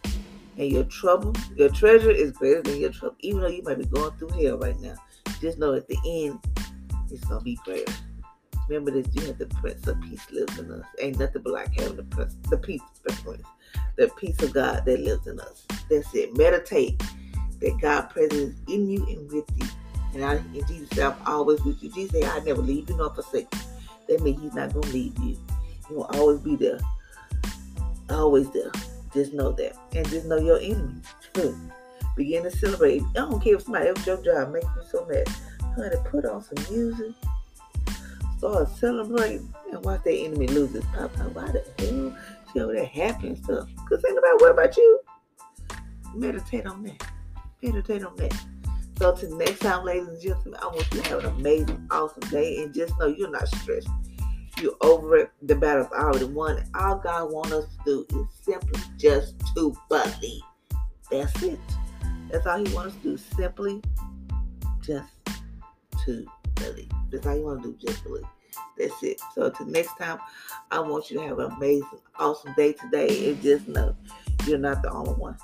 And 0.58 0.70
your 0.70 0.84
trouble, 0.84 1.34
your 1.56 1.70
treasure 1.70 2.12
is 2.12 2.32
greater 2.34 2.62
than 2.62 2.80
your 2.80 2.92
trouble. 2.92 3.16
Even 3.22 3.42
though 3.42 3.48
you 3.48 3.64
might 3.64 3.80
be 3.80 3.86
going 3.86 4.12
through 4.12 4.30
hell 4.30 4.58
right 4.58 4.80
now. 4.80 4.96
Just 5.42 5.58
know 5.58 5.74
at 5.74 5.88
the 5.88 5.98
end, 6.06 6.40
it's 7.12 7.26
gonna 7.26 7.42
be 7.42 7.56
greater. 7.66 7.92
Remember 8.70 8.92
that 8.92 9.14
you 9.16 9.26
have 9.26 9.40
the 9.40 9.48
Prince 9.48 9.88
of 9.88 10.00
Peace 10.00 10.32
lives 10.32 10.60
in 10.60 10.72
us. 10.72 10.86
Ain't 11.00 11.18
nothing 11.18 11.42
but 11.42 11.52
like 11.52 11.74
having 11.74 11.98
the 11.98 12.04
Prince, 12.04 12.36
the 12.50 12.58
peace, 12.58 12.82
the 13.98 14.08
peace 14.18 14.40
of 14.44 14.54
God 14.54 14.86
that 14.86 15.00
lives 15.00 15.26
in 15.26 15.40
us. 15.40 15.66
That's 15.90 16.14
it. 16.14 16.38
Meditate 16.38 17.02
that 17.60 17.80
God 17.82 18.04
presence 18.12 18.56
in 18.68 18.88
you 18.88 19.06
and 19.08 19.32
with 19.32 19.46
you. 19.58 19.68
And 20.14 20.24
I, 20.24 20.36
and 20.36 20.68
Jesus 20.68 20.90
said, 20.90 21.06
I'm 21.08 21.18
always 21.26 21.62
with 21.64 21.82
you. 21.82 21.90
Jesus 21.90 22.12
said, 22.12 22.24
I 22.26 22.44
never 22.46 22.62
leave 22.62 22.88
you 22.90 22.98
nor 22.98 23.14
forsake 23.14 23.48
you. 23.54 23.62
That 24.10 24.22
means 24.22 24.42
He's 24.42 24.54
not 24.54 24.74
gonna 24.74 24.88
leave 24.88 25.18
you. 25.20 25.38
He 25.88 25.94
will 25.96 26.10
always 26.14 26.40
be 26.40 26.56
there. 26.56 26.80
Always 28.10 28.50
there. 28.52 28.72
Just 29.14 29.34
know 29.34 29.52
that. 29.54 29.76
And 29.96 30.08
just 30.10 30.28
know 30.28 30.38
your 30.38 30.60
enemy. 30.60 31.02
Begin 32.16 32.44
to 32.44 32.52
celebrate. 32.52 33.02
I 33.12 33.14
don't 33.14 33.42
care 33.42 33.56
if 33.56 33.64
somebody 33.64 33.90
else 33.90 34.06
your 34.06 34.22
job 34.22 34.52
makes 34.52 34.66
you 34.66 34.84
so 34.92 35.06
mad. 35.06 35.28
Honey, 35.76 35.96
put 36.06 36.26
on 36.26 36.44
some 36.44 36.74
music. 36.74 37.14
Start 38.38 38.70
celebrating 38.78 39.54
and 39.72 39.86
watch 39.86 40.04
that 40.04 40.14
enemy 40.14 40.48
lose 40.48 40.72
his 40.72 40.84
pop. 40.86 41.12
Why 41.34 41.46
the 41.52 41.64
hell 41.80 42.18
she 42.52 42.60
over 42.60 42.74
there 42.74 42.86
happy 42.86 43.28
and 43.28 43.38
stuff? 43.38 43.70
Because 43.76 44.02
think 44.02 44.18
about 44.18 44.42
what 44.42 44.52
about 44.52 44.76
you? 44.76 45.00
Meditate 46.16 46.66
on 46.66 46.84
that. 46.84 47.08
Meditate 47.62 48.04
on 48.04 48.16
that. 48.18 48.36
So 48.98 49.16
till 49.16 49.36
next 49.38 49.60
time, 49.60 49.86
ladies 49.86 50.08
and 50.08 50.22
gentlemen, 50.22 50.60
I 50.62 50.66
want 50.66 50.88
you 50.94 51.02
to 51.02 51.10
have 51.10 51.24
an 51.24 51.36
amazing, 51.36 51.88
awesome 51.90 52.30
day. 52.30 52.62
And 52.62 52.74
just 52.74 52.94
know 53.00 53.08
you're 53.08 53.32
not 53.32 53.48
stressed. 53.48 53.88
You're 54.60 54.76
over 54.82 55.18
it. 55.18 55.32
The 55.44 55.56
battle's 55.56 55.92
already 55.92 56.26
won. 56.26 56.64
All 56.76 56.98
God 56.98 57.32
wants 57.32 57.52
us 57.52 57.66
to 57.86 58.06
do 58.10 58.20
is 58.20 58.28
simply 58.44 58.80
just 58.98 59.40
to 59.56 59.76
believe. 59.90 60.42
That's 61.10 61.42
it. 61.42 61.60
That's 62.32 62.46
all 62.48 62.64
He 62.64 62.74
wants 62.74 62.96
to 62.96 63.02
do. 63.02 63.18
Simply 63.18 63.82
just 64.82 65.10
to 66.06 66.26
believe. 66.56 66.90
That's 67.12 67.28
all 67.28 67.36
you 67.36 67.44
want 67.44 67.64
to 67.64 67.72
do. 67.72 67.88
Just 67.88 68.04
believe. 68.04 68.24
That's 68.78 69.04
it. 69.04 69.20
So 69.36 69.50
till 69.50 69.68
next 69.68 69.98
time, 69.98 70.20
I 70.72 70.80
want 70.80 71.12
you 71.12 71.20
to 71.20 71.28
have 71.28 71.40
an 71.40 71.52
amazing, 71.52 72.00
awesome 72.18 72.54
day 72.56 72.74
today. 72.74 73.30
And 73.30 73.42
just 73.42 73.68
know 73.68 73.96
you're 74.46 74.58
not 74.58 74.82
the 74.82 74.92
only 74.92 75.14
one. 75.14 75.38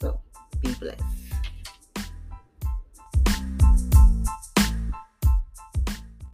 So 0.00 0.20
be 0.60 0.72
blessed. 0.74 1.15